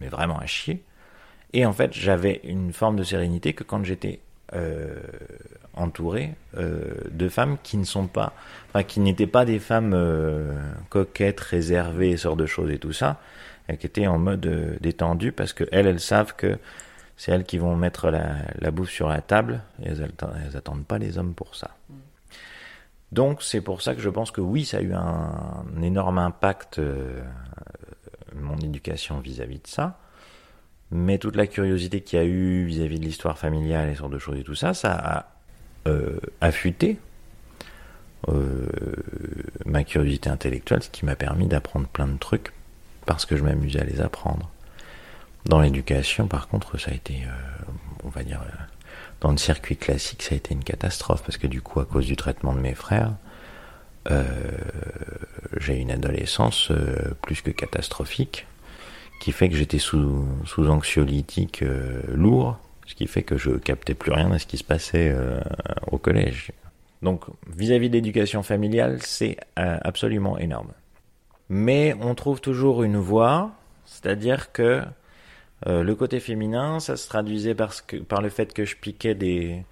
Mais 0.00 0.08
vraiment 0.08 0.38
à 0.38 0.46
chier. 0.46 0.82
Et 1.52 1.64
en 1.64 1.72
fait, 1.72 1.92
j'avais 1.92 2.40
une 2.44 2.72
forme 2.72 2.96
de 2.96 3.04
sérénité 3.04 3.52
que 3.52 3.62
quand 3.62 3.84
j'étais 3.84 4.20
euh, 4.54 5.00
entouré 5.74 6.34
euh, 6.56 6.94
de 7.10 7.28
femmes 7.28 7.58
qui 7.62 7.76
ne 7.76 7.84
sont 7.84 8.06
pas, 8.06 8.32
enfin 8.68 8.82
qui 8.82 9.00
n'étaient 9.00 9.26
pas 9.26 9.44
des 9.44 9.58
femmes 9.58 9.92
euh, 9.94 10.54
coquettes, 10.88 11.40
réservées, 11.40 12.16
genre 12.16 12.36
de 12.36 12.46
choses 12.46 12.70
et 12.70 12.78
tout 12.78 12.92
ça, 12.92 13.20
qui 13.78 13.86
étaient 13.86 14.06
en 14.06 14.18
mode 14.18 14.46
euh, 14.46 14.76
détendu 14.80 15.32
parce 15.32 15.52
que 15.52 15.64
elles, 15.72 15.86
elles 15.86 16.00
savent 16.00 16.34
que 16.36 16.58
c'est 17.16 17.32
elles 17.32 17.44
qui 17.44 17.58
vont 17.58 17.76
mettre 17.76 18.10
la, 18.10 18.70
bouffe 18.70 18.90
sur 18.90 19.08
la 19.08 19.20
table 19.20 19.62
et 19.82 19.88
elles, 19.88 20.08
elles 20.44 20.56
attendent 20.56 20.86
pas 20.86 20.98
les 20.98 21.18
hommes 21.18 21.34
pour 21.34 21.54
ça. 21.54 21.70
Donc 23.12 23.42
c'est 23.42 23.60
pour 23.60 23.82
ça 23.82 23.94
que 23.94 24.00
je 24.00 24.10
pense 24.10 24.30
que 24.30 24.40
oui, 24.40 24.64
ça 24.64 24.78
a 24.78 24.80
eu 24.80 24.92
un, 24.92 24.98
un 25.76 25.82
énorme 25.82 26.18
impact 26.18 26.78
euh, 26.78 27.22
mon 28.34 28.56
éducation 28.58 29.20
vis-à-vis 29.20 29.58
de 29.58 29.66
ça. 29.66 29.98
Mais 30.90 31.18
toute 31.18 31.36
la 31.36 31.46
curiosité 31.46 32.00
qu'il 32.00 32.18
y 32.18 32.22
a 32.22 32.24
eu 32.24 32.64
vis-à-vis 32.64 33.00
de 33.00 33.04
l'histoire 33.04 33.38
familiale 33.38 33.88
et 33.88 33.94
ce 33.94 34.00
genre 34.00 34.08
de 34.08 34.18
choses 34.18 34.38
et 34.38 34.44
tout 34.44 34.54
ça, 34.54 34.72
ça 34.72 34.92
a 34.94 35.26
euh, 35.88 36.18
affûté 36.40 36.98
euh, 38.28 38.66
ma 39.64 39.84
curiosité 39.84 40.30
intellectuelle, 40.30 40.82
ce 40.82 40.90
qui 40.90 41.04
m'a 41.04 41.16
permis 41.16 41.46
d'apprendre 41.46 41.86
plein 41.88 42.06
de 42.06 42.18
trucs 42.18 42.52
parce 43.04 43.26
que 43.26 43.36
je 43.36 43.42
m'amusais 43.42 43.80
à 43.80 43.84
les 43.84 44.00
apprendre. 44.00 44.50
Dans 45.44 45.60
l'éducation, 45.60 46.26
par 46.26 46.48
contre, 46.48 46.78
ça 46.78 46.90
a 46.90 46.94
été, 46.94 47.22
euh, 47.24 47.72
on 48.04 48.08
va 48.08 48.24
dire, 48.24 48.40
dans 49.20 49.30
le 49.30 49.38
circuit 49.38 49.76
classique, 49.76 50.22
ça 50.22 50.34
a 50.34 50.38
été 50.38 50.54
une 50.54 50.64
catastrophe 50.64 51.22
parce 51.22 51.36
que 51.36 51.46
du 51.46 51.62
coup, 51.62 51.78
à 51.80 51.84
cause 51.84 52.06
du 52.06 52.16
traitement 52.16 52.52
de 52.52 52.60
mes 52.60 52.74
frères, 52.74 53.12
j'ai 55.56 55.74
une 55.74 55.90
adolescence 55.90 56.70
plus 57.22 57.42
que 57.42 57.50
catastrophique, 57.50 58.46
qui 59.20 59.32
fait 59.32 59.48
que 59.48 59.56
j'étais 59.56 59.78
sous, 59.78 60.26
sous 60.44 60.68
anxiolytique 60.68 61.62
euh, 61.62 62.02
lourd, 62.08 62.58
ce 62.86 62.94
qui 62.94 63.06
fait 63.06 63.22
que 63.22 63.36
je 63.36 63.50
captais 63.52 63.94
plus 63.94 64.12
rien 64.12 64.30
de 64.30 64.38
ce 64.38 64.46
qui 64.46 64.56
se 64.58 64.64
passait 64.64 65.10
euh, 65.10 65.40
au 65.90 65.98
collège. 65.98 66.52
Donc, 67.02 67.24
vis-à-vis 67.56 67.88
de 67.88 67.94
l'éducation 67.94 68.42
familiale, 68.42 68.98
c'est 69.02 69.36
euh, 69.58 69.78
absolument 69.82 70.38
énorme. 70.38 70.72
Mais 71.48 71.94
on 72.00 72.14
trouve 72.14 72.40
toujours 72.40 72.82
une 72.82 72.96
voie, 72.96 73.52
c'est-à-dire 73.84 74.52
que 74.52 74.82
le 75.64 75.94
côté 75.94 76.20
féminin, 76.20 76.80
ça 76.80 76.96
se 76.96 77.08
traduisait 77.08 77.54
par 77.54 78.20
le 78.20 78.28
fait 78.28 78.52
que 78.52 78.66
je 78.66 78.76
piquais 78.76 79.14
des, 79.14 79.64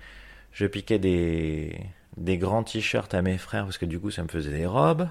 je 0.52 0.66
piquais 0.66 0.98
des, 0.98 1.78
des 2.16 2.38
grands 2.38 2.62
t-shirts 2.62 3.12
à 3.14 3.22
mes 3.22 3.38
frères 3.38 3.64
parce 3.64 3.78
que 3.78 3.86
du 3.86 3.98
coup 3.98 4.10
ça 4.10 4.22
me 4.22 4.28
faisait 4.28 4.52
des 4.52 4.66
robes. 4.66 5.08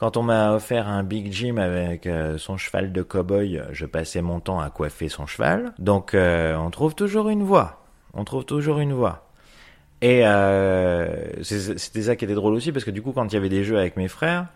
Quand 0.00 0.16
on 0.16 0.22
m'a 0.22 0.54
offert 0.54 0.88
un 0.88 1.02
Big 1.02 1.30
Jim 1.30 1.58
avec 1.58 2.06
euh, 2.06 2.38
son 2.38 2.56
cheval 2.56 2.90
de 2.90 3.02
cow-boy, 3.02 3.64
je 3.70 3.84
passais 3.84 4.22
mon 4.22 4.40
temps 4.40 4.58
à 4.58 4.70
coiffer 4.70 5.10
son 5.10 5.26
cheval. 5.26 5.74
Donc 5.78 6.14
euh, 6.14 6.56
on 6.56 6.70
trouve 6.70 6.94
toujours 6.94 7.28
une 7.28 7.42
voie. 7.42 7.82
On 8.14 8.24
trouve 8.24 8.46
toujours 8.46 8.78
une 8.78 8.94
voie. 8.94 9.28
Et 10.00 10.26
euh, 10.26 11.42
c'était 11.42 12.00
ça 12.00 12.16
qui 12.16 12.24
était 12.24 12.34
drôle 12.34 12.54
aussi 12.54 12.72
parce 12.72 12.86
que 12.86 12.90
du 12.90 13.02
coup 13.02 13.12
quand 13.12 13.26
il 13.26 13.34
y 13.34 13.36
avait 13.36 13.50
des 13.50 13.62
jeux 13.62 13.76
avec 13.78 13.98
mes 13.98 14.08
frères, 14.08 14.46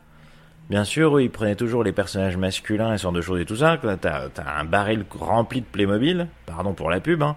Bien 0.70 0.84
sûr, 0.84 1.18
eux, 1.18 1.22
ils 1.22 1.30
prenaient 1.30 1.56
toujours 1.56 1.84
les 1.84 1.92
personnages 1.92 2.38
masculins 2.38 2.94
et 2.94 2.96
ce 2.96 3.02
genre 3.02 3.12
de 3.12 3.20
choses 3.20 3.38
et 3.38 3.44
tout 3.44 3.56
ça. 3.56 3.78
T'as 4.00 4.28
as 4.38 4.58
un 4.58 4.64
baril 4.64 5.04
rempli 5.10 5.60
de 5.60 5.66
Playmobil, 5.66 6.26
pardon 6.46 6.72
pour 6.72 6.88
la 6.88 7.00
pub, 7.00 7.22
hein, 7.22 7.36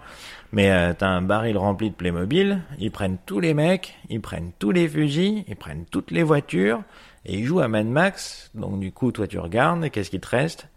mais 0.54 0.72
euh, 0.72 0.94
t'as 0.98 1.10
un 1.10 1.22
baril 1.22 1.58
rempli 1.58 1.90
de 1.90 1.96
Playmobil, 1.96 2.62
ils 2.80 2.90
prennent 2.90 3.18
tous 3.26 3.42
les 3.42 3.54
mecs, 3.54 3.96
ils 4.10 4.22
prennent 4.22 4.52
tous 4.60 4.72
les 4.72 4.88
fusils, 4.88 5.44
ils 5.50 5.58
prennent 5.58 5.84
toutes 5.92 6.12
les 6.12 6.24
voitures, 6.24 6.80
et 7.28 7.36
ils 7.36 7.46
jouent 7.46 7.60
à 7.60 7.68
Mad 7.68 7.86
Max. 7.86 8.50
Donc 8.56 8.80
du 8.80 8.92
coup, 8.92 9.12
toi 9.12 9.28
tu 9.28 9.38
regardes, 9.38 9.86
et 9.86 9.90
qu'est-ce 9.90 10.10
qui 10.10 10.20
te 10.20 10.28
reste? 10.28 10.68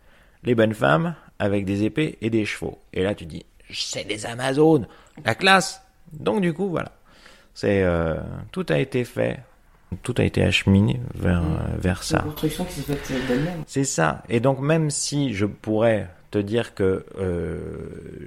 Les 0.43 0.55
bonnes 0.55 0.75
femmes 0.75 1.15
avec 1.39 1.65
des 1.65 1.85
épées 1.85 2.19
et 2.21 2.29
des 2.29 2.45
chevaux. 2.45 2.79
Et 2.93 3.03
là 3.03 3.15
tu 3.15 3.25
dis, 3.25 3.47
c'est 3.71 4.07
des 4.07 4.27
Amazones, 4.27 4.87
la 5.25 5.35
classe. 5.35 5.83
Donc 6.13 6.43
du 6.43 6.53
coup, 6.53 6.69
voilà. 6.69 6.93
C'est 7.55 7.83
euh, 7.83 8.17
tout 8.53 8.67
a 8.69 8.79
été 8.79 9.05
fait, 9.05 9.41
tout 10.03 10.15
a 10.19 10.25
été 10.25 10.43
acheminé 10.43 11.01
vers 11.15 11.43
euh, 11.43 11.77
vers 11.79 12.03
ça. 12.03 12.25
C'est 13.67 13.85
ça. 13.85 14.23
Et 14.29 14.41
donc 14.41 14.61
même 14.61 14.91
si 14.91 15.35
je 15.35 15.47
pourrais 15.47 16.09
te 16.31 16.39
dire 16.39 16.75
que 16.75 17.05
euh, 17.19 17.59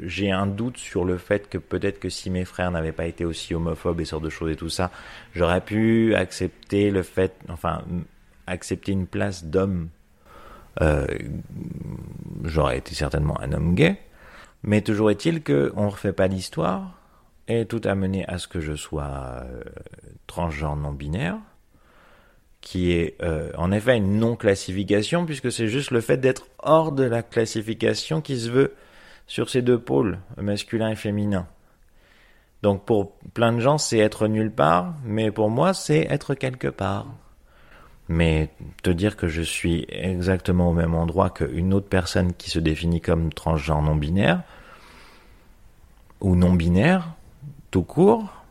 j'ai 0.04 0.30
un 0.30 0.46
doute 0.46 0.78
sur 0.78 1.06
le 1.06 1.18
fait 1.18 1.50
que 1.50 1.58
peut-être 1.58 2.00
que 2.00 2.10
si 2.10 2.30
mes 2.30 2.44
frères 2.46 2.70
n'avaient 2.72 2.92
pas 2.92 3.06
été 3.06 3.24
aussi 3.24 3.56
homophobes 3.56 4.02
et 4.02 4.06
ce 4.06 4.12
genre 4.12 4.22
de 4.22 4.30
choses 4.30 4.52
et 4.52 4.56
tout 4.56 4.70
ça, 4.70 4.92
j'aurais 5.34 5.62
pu 5.62 6.14
accepter 6.16 6.92
le 6.92 7.02
fait, 7.02 7.34
enfin, 7.48 7.82
accepter 8.48 8.92
une 8.92 9.08
place 9.08 9.46
d'homme. 9.46 9.90
Euh, 10.82 11.06
j'aurais 12.44 12.78
été 12.78 12.96
certainement 12.96 13.40
un 13.42 13.52
homme 13.54 13.76
gay. 13.76 13.98
Mais 14.64 14.82
toujours 14.82 15.12
est-il 15.12 15.44
que 15.44 15.74
on 15.76 15.90
refait 15.90 16.14
pas 16.14 16.28
l'histoire 16.28 17.00
et 17.48 17.66
tout 17.66 17.82
a 17.84 17.96
mené 17.96 18.26
à 18.28 18.38
ce 18.38 18.48
que 18.48 18.62
je 18.62 18.74
sois 18.74 19.44
euh, 19.44 19.62
transgenre 20.28 20.78
non 20.78 20.94
binaire 20.94 21.38
qui 22.64 22.94
est 22.94 23.22
euh, 23.22 23.52
en 23.58 23.72
effet 23.72 23.98
une 23.98 24.20
non-classification, 24.20 25.26
puisque 25.26 25.52
c'est 25.52 25.68
juste 25.68 25.92
le 25.92 26.00
fait 26.00 26.18
d'être 26.18 26.48
hors 26.60 26.94
de 26.94 27.04
la 27.04 27.22
classification 27.22 28.22
qui 28.22 28.40
se 28.40 28.50
veut 28.50 28.74
sur 29.28 29.50
ces 29.50 29.62
deux 29.62 29.80
pôles, 29.80 30.18
masculin 30.38 30.90
et 30.90 30.96
féminin. 30.96 31.46
Donc 32.62 32.86
pour 32.86 33.18
plein 33.34 33.52
de 33.52 33.60
gens, 33.60 33.78
c'est 33.78 33.98
être 33.98 34.28
nulle 34.28 34.52
part, 34.52 34.96
mais 35.04 35.30
pour 35.30 35.50
moi, 35.50 35.74
c'est 35.74 36.08
être 36.10 36.36
quelque 36.36 36.70
part. 36.70 37.08
Mais 38.10 38.50
te 38.82 38.90
dire 38.90 39.16
que 39.16 39.28
je 39.28 39.42
suis 39.42 39.86
exactement 39.90 40.70
au 40.70 40.74
même 40.74 40.94
endroit 40.94 41.30
qu'une 41.30 41.74
autre 41.74 41.88
personne 41.88 42.34
qui 42.34 42.50
se 42.50 42.60
définit 42.60 43.02
comme 43.02 43.32
transgenre 43.32 43.82
non-binaire, 43.82 44.44
ou 46.20 46.36
non-binaire, 46.36 47.16
tout 47.72 47.84
court, 47.84 48.44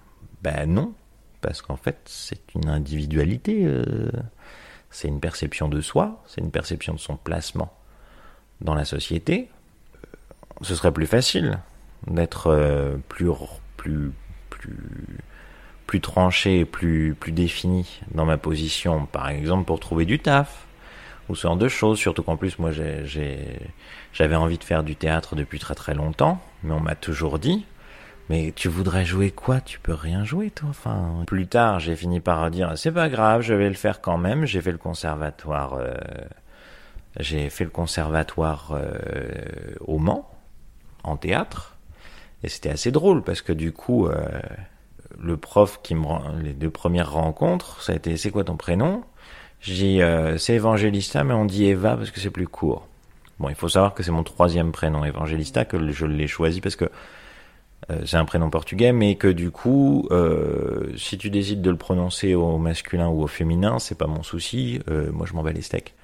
ben 0.42 0.72
non, 0.72 0.92
parce 1.40 1.62
qu'en 1.62 1.76
fait, 1.76 1.98
c'est 2.04 2.54
une 2.54 2.68
individualité, 2.68 3.64
euh, 3.64 4.10
c'est 4.90 5.08
une 5.08 5.20
perception 5.20 5.68
de 5.68 5.80
soi, 5.80 6.22
c'est 6.26 6.40
une 6.40 6.50
perception 6.50 6.94
de 6.94 6.98
son 6.98 7.16
placement 7.16 7.72
dans 8.60 8.74
la 8.74 8.84
société. 8.84 9.50
Ce 10.60 10.74
serait 10.74 10.92
plus 10.92 11.06
facile 11.06 11.58
d'être 12.06 12.48
euh, 12.48 12.96
plus, 13.08 13.30
plus, 13.76 14.12
plus, 14.50 15.18
plus 15.92 16.00
tranché, 16.00 16.64
plus, 16.64 17.14
plus 17.14 17.32
défini 17.32 18.00
dans 18.12 18.24
ma 18.24 18.38
position, 18.38 19.04
par 19.04 19.28
exemple 19.28 19.66
pour 19.66 19.78
trouver 19.78 20.06
du 20.06 20.18
taf 20.18 20.64
ou 21.28 21.34
ce 21.34 21.42
genre 21.42 21.58
de 21.58 21.68
choses. 21.68 21.98
Surtout 21.98 22.22
qu'en 22.22 22.38
plus, 22.38 22.58
moi, 22.58 22.70
j'avais 22.72 24.34
envie 24.34 24.56
de 24.56 24.64
faire 24.64 24.84
du 24.84 24.96
théâtre 24.96 25.36
depuis 25.36 25.58
très 25.58 25.74
très 25.74 25.92
longtemps, 25.92 26.40
mais 26.62 26.72
on 26.72 26.80
m'a 26.80 26.94
toujours 26.94 27.38
dit 27.38 27.66
mais 28.30 28.54
tu 28.56 28.68
voudrais 28.68 29.04
jouer 29.04 29.32
quoi? 29.32 29.60
Tu 29.60 29.80
peux 29.80 29.92
rien 29.92 30.24
jouer, 30.24 30.48
toi. 30.48 30.70
Enfin, 30.70 31.24
plus 31.26 31.46
tard, 31.46 31.78
j'ai 31.78 31.94
fini 31.94 32.20
par 32.20 32.50
dire 32.50 32.72
c'est 32.76 32.92
pas 32.92 33.10
grave, 33.10 33.42
je 33.42 33.52
vais 33.52 33.68
le 33.68 33.74
faire 33.74 34.00
quand 34.00 34.16
même. 34.16 34.46
J'ai 34.46 34.62
fait 34.62 34.72
le 34.72 34.78
conservatoire. 34.78 35.74
euh, 35.74 35.92
j'ai 37.20 37.50
fait 37.50 37.64
le 37.64 37.70
conservatoire 37.70 38.70
euh, 38.72 39.74
au 39.80 39.98
Mans 39.98 40.26
en 41.04 41.18
théâtre 41.18 41.76
et 42.42 42.48
c'était 42.48 42.70
assez 42.70 42.90
drôle 42.90 43.22
parce 43.22 43.42
que 43.42 43.52
du 43.52 43.72
coup, 43.72 44.06
euh, 44.06 44.40
le 45.20 45.36
prof 45.36 45.80
qui 45.82 45.94
me 45.94 46.06
rend 46.06 46.22
les 46.42 46.52
deux 46.52 46.70
premières 46.70 47.12
rencontres, 47.12 47.82
ça 47.82 47.92
a 47.92 47.96
été 47.96 48.16
c'est 48.16 48.30
quoi 48.30 48.44
ton 48.44 48.56
prénom? 48.56 49.02
J'ai 49.60 50.02
euh, 50.02 50.38
c'est 50.38 50.54
Evangelista, 50.54 51.24
mais 51.24 51.34
on 51.34 51.44
dit 51.44 51.66
Eva 51.66 51.96
parce 51.96 52.10
que 52.10 52.20
c'est 52.20 52.30
plus 52.30 52.48
court. 52.48 52.86
Bon, 53.38 53.48
il 53.48 53.54
faut 53.54 53.68
savoir 53.68 53.94
que 53.94 54.02
c'est 54.02 54.10
mon 54.10 54.22
troisième 54.22 54.72
prénom, 54.72 55.04
Evangelista, 55.04 55.64
que 55.64 55.90
je 55.90 56.06
l'ai 56.06 56.28
choisi 56.28 56.60
parce 56.60 56.76
que 56.76 56.90
euh, 57.90 58.02
c'est 58.06 58.16
un 58.16 58.24
prénom 58.24 58.50
portugais, 58.50 58.92
mais 58.92 59.16
que 59.16 59.28
du 59.28 59.50
coup, 59.50 60.06
euh, 60.10 60.92
si 60.96 61.18
tu 61.18 61.30
décides 61.30 61.62
de 61.62 61.70
le 61.70 61.76
prononcer 61.76 62.34
au 62.34 62.58
masculin 62.58 63.08
ou 63.08 63.22
au 63.22 63.26
féminin, 63.26 63.78
c'est 63.78 63.98
pas 63.98 64.06
mon 64.06 64.22
souci. 64.22 64.80
Euh, 64.88 65.10
moi, 65.12 65.26
je 65.26 65.34
m'en 65.34 65.42
bats 65.42 65.52
les 65.52 65.62
steaks. 65.62 65.94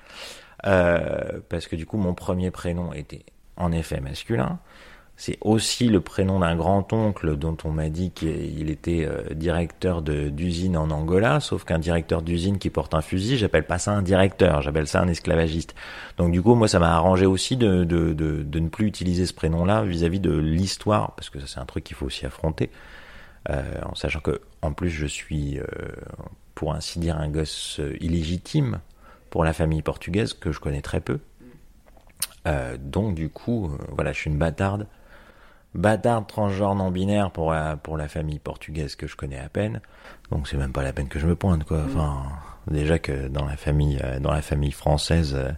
Parce 0.63 1.69
que 1.69 1.77
du 1.77 1.87
coup, 1.87 1.97
mon 1.97 2.15
premier 2.15 2.51
prénom 2.51 2.93
était 2.93 3.25
en 3.57 3.73
effet 3.73 4.01
masculin. 4.01 4.59
C'est 5.21 5.37
aussi 5.41 5.89
le 5.89 6.01
prénom 6.01 6.39
d'un 6.39 6.55
grand-oncle 6.55 7.37
dont 7.37 7.57
on 7.65 7.73
m'a 7.73 7.89
dit 7.89 8.13
qu'il 8.13 8.71
était 8.71 9.05
euh, 9.05 9.35
directeur 9.35 10.01
d'usine 10.01 10.77
en 10.77 10.93
Angola, 10.93 11.41
sauf 11.41 11.65
qu'un 11.65 11.81
directeur 11.81 12.23
d'usine 12.23 12.59
qui 12.59 12.71
porte 12.71 12.95
un 12.95 13.01
fusil, 13.01 13.37
j'appelle 13.37 13.67
pas 13.67 13.79
ça 13.79 13.91
un 13.91 14.03
directeur, 14.03 14.63
j'appelle 14.63 14.87
ça 14.87 15.01
un 15.01 15.09
esclavagiste. 15.09 15.75
Donc 16.19 16.31
du 16.31 16.41
coup, 16.41 16.55
moi, 16.55 16.69
ça 16.69 16.79
m'a 16.79 16.95
arrangé 16.95 17.27
aussi 17.27 17.57
de, 17.57 17.83
ne 17.83 18.69
plus 18.69 18.87
utiliser 18.87 19.27
ce 19.27 19.35
prénom-là 19.35 19.83
vis-à-vis 19.83 20.21
de 20.21 20.31
l'histoire, 20.31 21.17
parce 21.17 21.31
que 21.31 21.41
ça, 21.41 21.47
c'est 21.49 21.59
un 21.59 21.67
truc 21.67 21.83
qu'il 21.83 21.97
faut 21.97 22.07
aussi 22.07 22.25
affronter, 22.25 22.71
euh, 23.51 23.65
en 23.87 23.97
sachant 23.97 24.21
que, 24.21 24.41
en 24.63 24.73
plus, 24.73 24.91
je 24.91 25.07
suis, 25.07 25.59
euh, 25.59 25.65
pour 26.55 26.75
ainsi 26.75 27.01
dire, 27.01 27.19
un 27.19 27.29
gosse 27.29 27.81
illégitime 28.01 28.79
pour 29.31 29.43
la 29.43 29.53
famille 29.53 29.83
portugaise 29.83 30.33
que 30.33 30.53
je 30.53 30.61
connais 30.61 30.81
très 30.81 31.01
peu. 31.01 31.19
Donc 32.79 33.15
du 33.15 33.29
coup, 33.29 33.71
voilà, 33.91 34.13
je 34.13 34.21
suis 34.21 34.31
une 34.31 34.39
bâtarde 34.39 34.87
bâtard 35.75 36.27
transgenre 36.27 36.75
non 36.75 36.91
binaire 36.91 37.31
pour 37.31 37.53
la, 37.53 37.77
pour 37.77 37.97
la 37.97 38.09
famille 38.09 38.39
portugaise 38.39 38.97
que 38.97 39.07
je 39.07 39.17
connais 39.17 39.39
à 39.39 39.49
peine. 39.49 39.81
Donc 40.31 40.49
c'est 40.49 40.57
même 40.57 40.73
pas 40.73 40.83
la 40.83 40.93
peine 40.93 41.09
que 41.09 41.19
je 41.19 41.27
me 41.27 41.37
pointe 41.37 41.65
quoi. 41.65 41.83
Enfin, 41.87 42.25
déjà 42.71 42.99
que 42.99 43.29
dans 43.29 43.45
la 43.45 43.57
famille 43.57 43.99
euh, 44.03 44.19
dans 44.21 44.33
la 44.33 44.43
famille 44.43 44.73
française, 44.73 45.35
euh, 45.37 45.51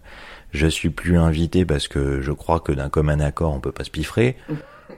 je 0.52 0.66
suis 0.66 0.90
plus 0.90 1.18
invité 1.18 1.64
parce 1.64 1.88
que 1.88 2.20
je 2.20 2.32
crois 2.32 2.60
que 2.60 2.72
d'un 2.72 2.88
commun 2.88 3.20
accord 3.20 3.52
on 3.54 3.60
peut 3.60 3.72
pas 3.72 3.84
se 3.84 3.90
piffrer. 3.90 4.36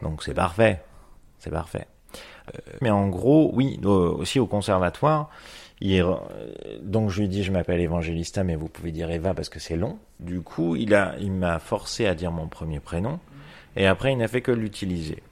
Donc 0.03 0.23
c'est 0.23 0.35
parfait. 0.35 0.83
C'est 1.39 1.51
parfait. 1.51 1.87
Euh, 2.55 2.59
mais 2.81 2.91
en 2.91 3.09
gros, 3.09 3.51
oui, 3.55 3.81
aussi 3.85 4.41
au 4.41 4.47
conservatoire, 4.47 5.29
il 5.81 6.05
donc 6.83 7.11
je 7.11 7.21
lui 7.21 7.29
dis 7.29 7.43
je 7.43 7.53
m'appelle 7.53 7.81
Evangelista 7.81 8.45
mais 8.45 8.55
vous 8.55 8.69
pouvez 8.69 8.93
dire 8.93 9.11
Eva 9.11 9.35
parce 9.35 9.49
que 9.49 9.59
c'est 9.59 9.77
long. 9.77 9.99
Du 10.21 10.41
coup, 10.41 10.77
il 10.77 10.95
a 10.95 11.15
il 11.21 11.33
m'a 11.33 11.59
forcé 11.59 12.07
à 12.07 12.15
dire 12.15 12.33
mon 12.33 12.49
premier 12.49 12.81
prénom. 12.81 13.19
Et 13.77 13.87
après, 13.87 14.13
il 14.13 14.19
n'a 14.19 14.29
fait 14.29 14.43
que 14.43 14.53
l'utiliser. 14.53 15.23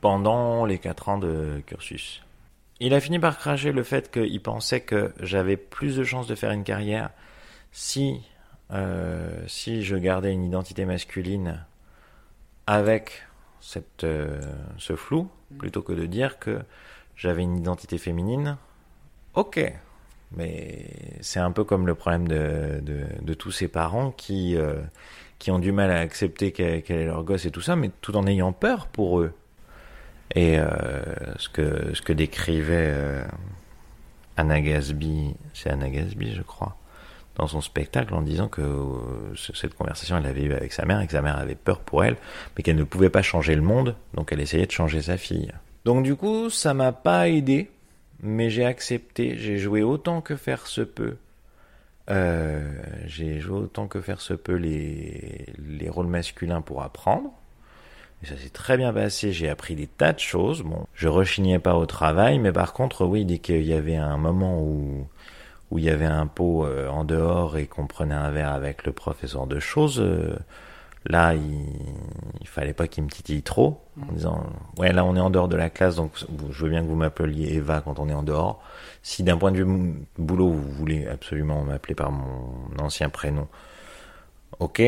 Pendant 0.00 0.66
les 0.66 0.78
quatre 0.78 1.08
ans 1.08 1.18
de 1.18 1.62
cursus. 1.66 2.22
Il 2.80 2.92
a 2.92 3.00
fini 3.00 3.18
par 3.18 3.38
cracher 3.38 3.72
le 3.72 3.82
fait 3.82 4.10
qu'il 4.10 4.42
pensait 4.42 4.80
que 4.80 5.12
j'avais 5.20 5.56
plus 5.56 5.96
de 5.96 6.04
chances 6.04 6.26
de 6.26 6.34
faire 6.34 6.50
une 6.50 6.64
carrière 6.64 7.10
si, 7.72 8.20
euh, 8.72 9.42
si 9.46 9.82
je 9.82 9.96
gardais 9.96 10.32
une 10.32 10.44
identité 10.44 10.84
masculine 10.84 11.64
avec 12.66 13.22
cette, 13.60 14.04
euh, 14.04 14.40
ce 14.76 14.96
flou, 14.96 15.30
plutôt 15.58 15.82
que 15.82 15.92
de 15.92 16.04
dire 16.04 16.38
que 16.38 16.60
j'avais 17.16 17.42
une 17.42 17.56
identité 17.56 17.96
féminine. 17.96 18.58
Ok, 19.34 19.60
mais 20.36 20.86
c'est 21.20 21.40
un 21.40 21.52
peu 21.52 21.64
comme 21.64 21.86
le 21.86 21.94
problème 21.94 22.28
de, 22.28 22.80
de, 22.82 23.04
de 23.22 23.34
tous 23.34 23.52
ces 23.52 23.68
parents 23.68 24.10
qui, 24.10 24.56
euh, 24.56 24.82
qui 25.38 25.50
ont 25.50 25.58
du 25.58 25.72
mal 25.72 25.90
à 25.90 25.98
accepter 26.00 26.52
quel, 26.52 26.82
quel 26.82 26.98
est 26.98 27.04
leur 27.06 27.22
gosse 27.24 27.44
et 27.44 27.50
tout 27.50 27.60
ça, 27.60 27.76
mais 27.76 27.90
tout 28.00 28.16
en 28.16 28.26
ayant 28.26 28.52
peur 28.52 28.86
pour 28.86 29.20
eux. 29.20 29.32
Et 30.34 30.58
euh, 30.58 30.66
ce, 31.36 31.48
que, 31.48 31.94
ce 31.94 32.00
que 32.02 32.12
décrivait 32.12 32.90
euh, 32.94 33.24
Anna 34.36 34.60
Gasby, 34.60 35.34
c'est 35.52 35.70
Anna 35.70 35.88
Gasby, 35.90 36.34
je 36.34 36.42
crois, 36.42 36.76
dans 37.36 37.46
son 37.46 37.60
spectacle 37.60 38.14
en 38.14 38.22
disant 38.22 38.48
que 38.48 38.62
euh, 38.62 39.34
ce- 39.34 39.54
cette 39.54 39.74
conversation, 39.74 40.16
elle 40.16 40.22
l'avait 40.24 40.42
eue 40.44 40.54
avec 40.54 40.72
sa 40.72 40.86
mère 40.86 41.00
et 41.00 41.06
que 41.06 41.12
sa 41.12 41.22
mère 41.22 41.38
avait 41.38 41.54
peur 41.54 41.80
pour 41.80 42.04
elle, 42.04 42.16
mais 42.56 42.62
qu'elle 42.62 42.76
ne 42.76 42.84
pouvait 42.84 43.10
pas 43.10 43.22
changer 43.22 43.54
le 43.54 43.62
monde, 43.62 43.96
donc 44.14 44.32
elle 44.32 44.40
essayait 44.40 44.66
de 44.66 44.72
changer 44.72 45.02
sa 45.02 45.16
fille. 45.18 45.52
Donc 45.84 46.02
du 46.04 46.16
coup, 46.16 46.48
ça 46.48 46.72
m'a 46.74 46.92
pas 46.92 47.28
aidé, 47.28 47.70
mais 48.22 48.48
j'ai 48.50 48.64
accepté, 48.64 49.36
j'ai 49.38 49.58
joué 49.58 49.82
autant 49.82 50.20
que 50.22 50.36
faire 50.36 50.66
se 50.66 50.80
peut. 50.80 51.16
Euh, 52.10 52.60
j'ai 53.06 53.40
joué 53.40 53.58
autant 53.58 53.88
que 53.88 54.00
faire 54.00 54.20
se 54.20 54.34
peut 54.34 54.56
les, 54.56 55.46
les 55.58 55.88
rôles 55.88 56.06
masculins 56.06 56.60
pour 56.60 56.82
apprendre. 56.82 57.30
Et 58.22 58.26
ça 58.26 58.36
s'est 58.36 58.50
très 58.50 58.76
bien 58.76 58.92
passé, 58.92 59.32
j'ai 59.32 59.48
appris 59.48 59.74
des 59.74 59.86
tas 59.86 60.12
de 60.12 60.18
choses. 60.18 60.62
Bon, 60.62 60.86
je 60.94 61.08
rechignais 61.08 61.58
pas 61.58 61.76
au 61.76 61.86
travail, 61.86 62.38
mais 62.38 62.52
par 62.52 62.72
contre, 62.72 63.04
oui, 63.04 63.24
dès 63.24 63.38
qu'il 63.38 63.64
y 63.64 63.74
avait 63.74 63.96
un 63.96 64.16
moment 64.16 64.60
où, 64.62 65.06
où 65.70 65.78
il 65.78 65.84
y 65.84 65.90
avait 65.90 66.04
un 66.06 66.26
pot 66.26 66.64
euh, 66.64 66.88
en 66.88 67.04
dehors 67.04 67.58
et 67.58 67.66
qu'on 67.66 67.86
prenait 67.86 68.14
un 68.14 68.30
verre 68.30 68.52
avec 68.52 68.84
le 68.86 68.92
prof 68.92 69.22
et 69.22 69.26
ce 69.26 69.34
genre 69.34 69.46
de 69.46 69.60
choses, 69.60 70.00
euh, 70.00 70.36
là, 71.06 71.34
il, 71.34 71.66
il 72.40 72.46
fallait 72.48 72.72
pas 72.72 72.88
qu'il 72.88 73.04
me 73.04 73.08
titille 73.08 73.42
trop, 73.42 73.80
en 74.00 74.12
disant, 74.12 74.46
ouais, 74.78 74.92
là, 74.92 75.04
on 75.04 75.16
est 75.16 75.20
en 75.20 75.30
dehors 75.30 75.48
de 75.48 75.56
la 75.56 75.70
classe, 75.70 75.96
donc 75.96 76.12
je 76.50 76.64
veux 76.64 76.70
bien 76.70 76.82
que 76.82 76.88
vous 76.88 76.96
m'appeliez 76.96 77.54
Eva 77.54 77.80
quand 77.80 77.98
on 77.98 78.08
est 78.08 78.14
en 78.14 78.22
dehors. 78.22 78.62
Si 79.02 79.22
d'un 79.22 79.36
point 79.36 79.52
de 79.52 79.62
vue 79.62 79.94
boulot, 80.18 80.50
vous 80.50 80.72
voulez 80.72 81.06
absolument 81.06 81.62
m'appeler 81.62 81.94
par 81.94 82.10
mon 82.10 82.66
ancien 82.78 83.08
prénom, 83.10 83.48
ok. 84.58 84.80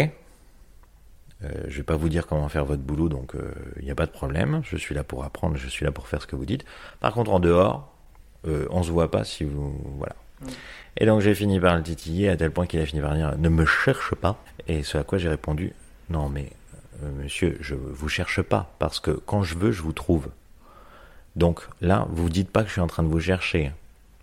Euh, 1.45 1.51
je 1.69 1.77
vais 1.77 1.83
pas 1.83 1.97
vous 1.97 2.09
dire 2.09 2.27
comment 2.27 2.49
faire 2.49 2.65
votre 2.65 2.83
boulot, 2.83 3.11
donc 3.11 3.35
il 3.79 3.85
n'y 3.85 3.91
a 3.91 3.95
pas 3.95 4.07
de 4.07 4.11
problème. 4.11 4.63
Je 4.65 4.77
suis 4.77 4.95
là 4.95 5.05
pour 5.05 5.23
apprendre, 5.25 5.57
je 5.57 5.69
suis 5.69 5.85
là 5.85 5.93
pour 5.93 6.09
faire 6.09 6.23
ce 6.23 6.27
que 6.27 6.35
vous 6.35 6.47
dites. 6.47 6.65
Par 6.99 7.13
contre, 7.13 7.31
en 7.31 7.41
dehors, 7.41 7.93
euh, 8.47 8.67
on 8.71 8.83
se 8.83 8.91
voit 8.91 9.11
pas 9.11 9.25
si 9.25 9.45
vous, 9.45 9.75
voilà. 9.99 10.15
Et 10.97 11.07
donc 11.07 11.21
j'ai 11.21 11.35
fini 11.35 11.59
par 11.61 11.77
le 11.77 11.83
titiller 11.83 12.29
à 12.29 12.37
tel 12.37 12.51
point 12.51 12.67
qu'il 12.67 12.81
a 12.81 12.87
fini 12.87 13.01
par 13.01 13.15
dire 13.15 13.37
ne 13.37 13.49
me 13.49 13.65
cherche 13.65 14.15
pas. 14.15 14.43
Et 14.69 14.83
ce 14.83 14.99
à 14.99 15.03
quoi 15.03 15.19
j'ai 15.19 15.29
répondu 15.29 15.73
non 16.11 16.29
mais 16.29 16.51
euh, 17.03 17.11
monsieur, 17.23 17.59
je 17.61 17.75
vous 17.75 18.09
cherche 18.09 18.43
pas, 18.43 18.73
parce 18.79 19.01
que 19.01 19.11
quand 19.11 19.43
je 19.43 19.57
veux, 19.57 19.73
je 19.73 19.83
vous 19.83 19.93
trouve. 19.93 20.29
Donc 21.35 21.61
là, 21.81 22.07
vous 22.11 22.31
dites 22.31 22.51
pas 22.51 22.63
que 22.63 22.69
je 22.69 22.73
suis 22.73 22.81
en 22.81 22.87
train 22.87 23.03
de 23.03 23.09
vous 23.09 23.21
chercher, 23.21 23.73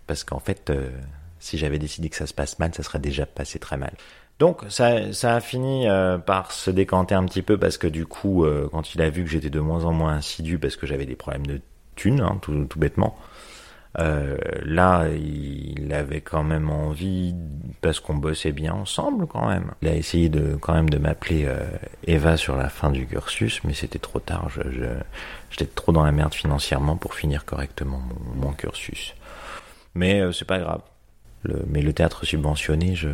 parce 0.06 0.24
qu'en 0.24 0.40
fait, 0.40 0.70
euh, 0.70 0.90
si 1.38 1.58
j'avais 1.58 1.78
décidé 1.78 2.08
que 2.08 2.16
ça 2.16 2.26
se 2.26 2.34
passe 2.34 2.58
mal, 2.58 2.74
ça 2.74 2.82
serait 2.82 2.98
déjà 2.98 3.26
passé 3.26 3.58
très 3.58 3.76
mal. 3.76 3.92
Donc 4.40 4.62
ça, 4.68 5.12
ça 5.12 5.36
a 5.36 5.40
fini 5.40 5.88
euh, 5.88 6.18
par 6.18 6.50
se 6.50 6.70
décanter 6.70 7.14
un 7.14 7.24
petit 7.24 7.42
peu 7.42 7.56
parce 7.56 7.78
que 7.78 7.86
du 7.86 8.04
coup, 8.04 8.44
quand 8.72 8.94
il 8.94 9.02
a 9.02 9.08
vu 9.08 9.22
que 9.22 9.30
j'étais 9.30 9.50
de 9.50 9.60
moins 9.60 9.84
en 9.84 9.92
moins 9.92 10.16
assidu 10.16 10.58
parce 10.58 10.74
que 10.74 10.88
j'avais 10.88 11.06
des 11.06 11.14
problèmes 11.14 11.46
de 11.46 11.60
thunes, 11.94 12.20
hein, 12.20 12.38
tout, 12.42 12.66
bêtement, 12.76 13.16
là, 13.96 15.06
il 15.08 15.92
avait 15.92 16.20
quand 16.20 16.42
même 16.42 16.68
envie 16.68 17.32
parce 17.84 18.00
qu'on 18.00 18.14
bossait 18.14 18.52
bien 18.52 18.72
ensemble 18.72 19.26
quand 19.26 19.46
même. 19.46 19.72
Il 19.82 19.88
a 19.88 19.94
essayé 19.94 20.30
de 20.30 20.56
quand 20.58 20.72
même 20.72 20.88
de 20.88 20.96
m'appeler 20.96 21.44
euh, 21.44 21.66
Eva 22.06 22.38
sur 22.38 22.56
la 22.56 22.70
fin 22.70 22.90
du 22.90 23.06
cursus, 23.06 23.60
mais 23.62 23.74
c'était 23.74 23.98
trop 23.98 24.20
tard. 24.20 24.48
Je, 24.48 24.62
j'étais 25.50 25.66
trop 25.66 25.92
dans 25.92 26.02
la 26.02 26.10
merde 26.10 26.32
financièrement 26.32 26.96
pour 26.96 27.12
finir 27.12 27.44
correctement 27.44 28.00
mon, 28.36 28.52
cursus. 28.52 29.14
Mais 29.94 30.22
euh, 30.22 30.32
c'est 30.32 30.46
pas 30.46 30.60
grave. 30.60 30.80
Mais 31.66 31.82
le 31.82 31.92
théâtre 31.92 32.24
subventionné, 32.24 32.94
je 32.94 33.10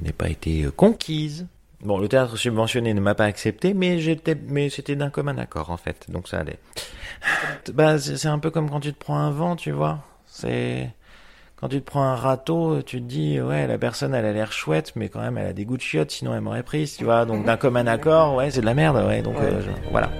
n'ai 0.00 0.12
pas 0.12 0.28
été 0.28 0.66
euh, 0.66 0.70
conquise. 0.70 1.48
Bon, 1.80 1.98
le 1.98 2.06
théâtre 2.06 2.36
subventionné 2.36 2.94
ne 2.94 3.00
m'a 3.00 3.16
pas 3.16 3.24
accepté, 3.24 3.74
mais 3.74 3.98
j'étais, 3.98 4.36
mais 4.36 4.70
c'était 4.70 4.94
d'un 4.94 5.10
commun 5.10 5.36
accord 5.36 5.70
en 5.70 5.76
fait, 5.76 6.08
donc 6.08 6.28
ça 6.28 6.38
allait. 6.38 6.60
Bah, 7.74 7.98
c'est 7.98 8.28
un 8.28 8.38
peu 8.38 8.52
comme 8.52 8.70
quand 8.70 8.78
tu 8.78 8.92
te 8.92 8.98
prends 9.00 9.18
un 9.18 9.32
vent, 9.32 9.56
tu 9.56 9.72
vois. 9.72 9.98
C'est 10.26 10.90
quand 11.60 11.68
tu 11.68 11.80
te 11.80 11.86
prends 11.86 12.02
un 12.04 12.14
râteau, 12.16 12.82
tu 12.82 12.98
te 13.00 13.06
dis 13.06 13.40
ouais, 13.40 13.66
la 13.66 13.78
personne 13.78 14.14
elle 14.14 14.26
a 14.26 14.32
l'air 14.32 14.52
chouette, 14.52 14.92
mais 14.96 15.08
quand 15.08 15.20
même 15.20 15.38
elle 15.38 15.46
a 15.46 15.52
des 15.52 15.64
goûts 15.64 15.76
de 15.76 15.82
chiottes, 15.82 16.10
sinon 16.10 16.34
elle 16.34 16.42
m'aurait 16.42 16.62
prise, 16.62 16.96
tu 16.96 17.04
vois. 17.04 17.24
Donc 17.24 17.44
d'un 17.46 17.56
commun 17.56 17.86
accord, 17.86 18.34
ouais, 18.34 18.50
c'est 18.50 18.60
de 18.60 18.66
la 18.66 18.74
merde, 18.74 18.96
ouais. 19.06 19.22
Donc 19.22 19.36
euh, 19.36 19.60
je- 19.62 19.90
voilà. 19.90 20.10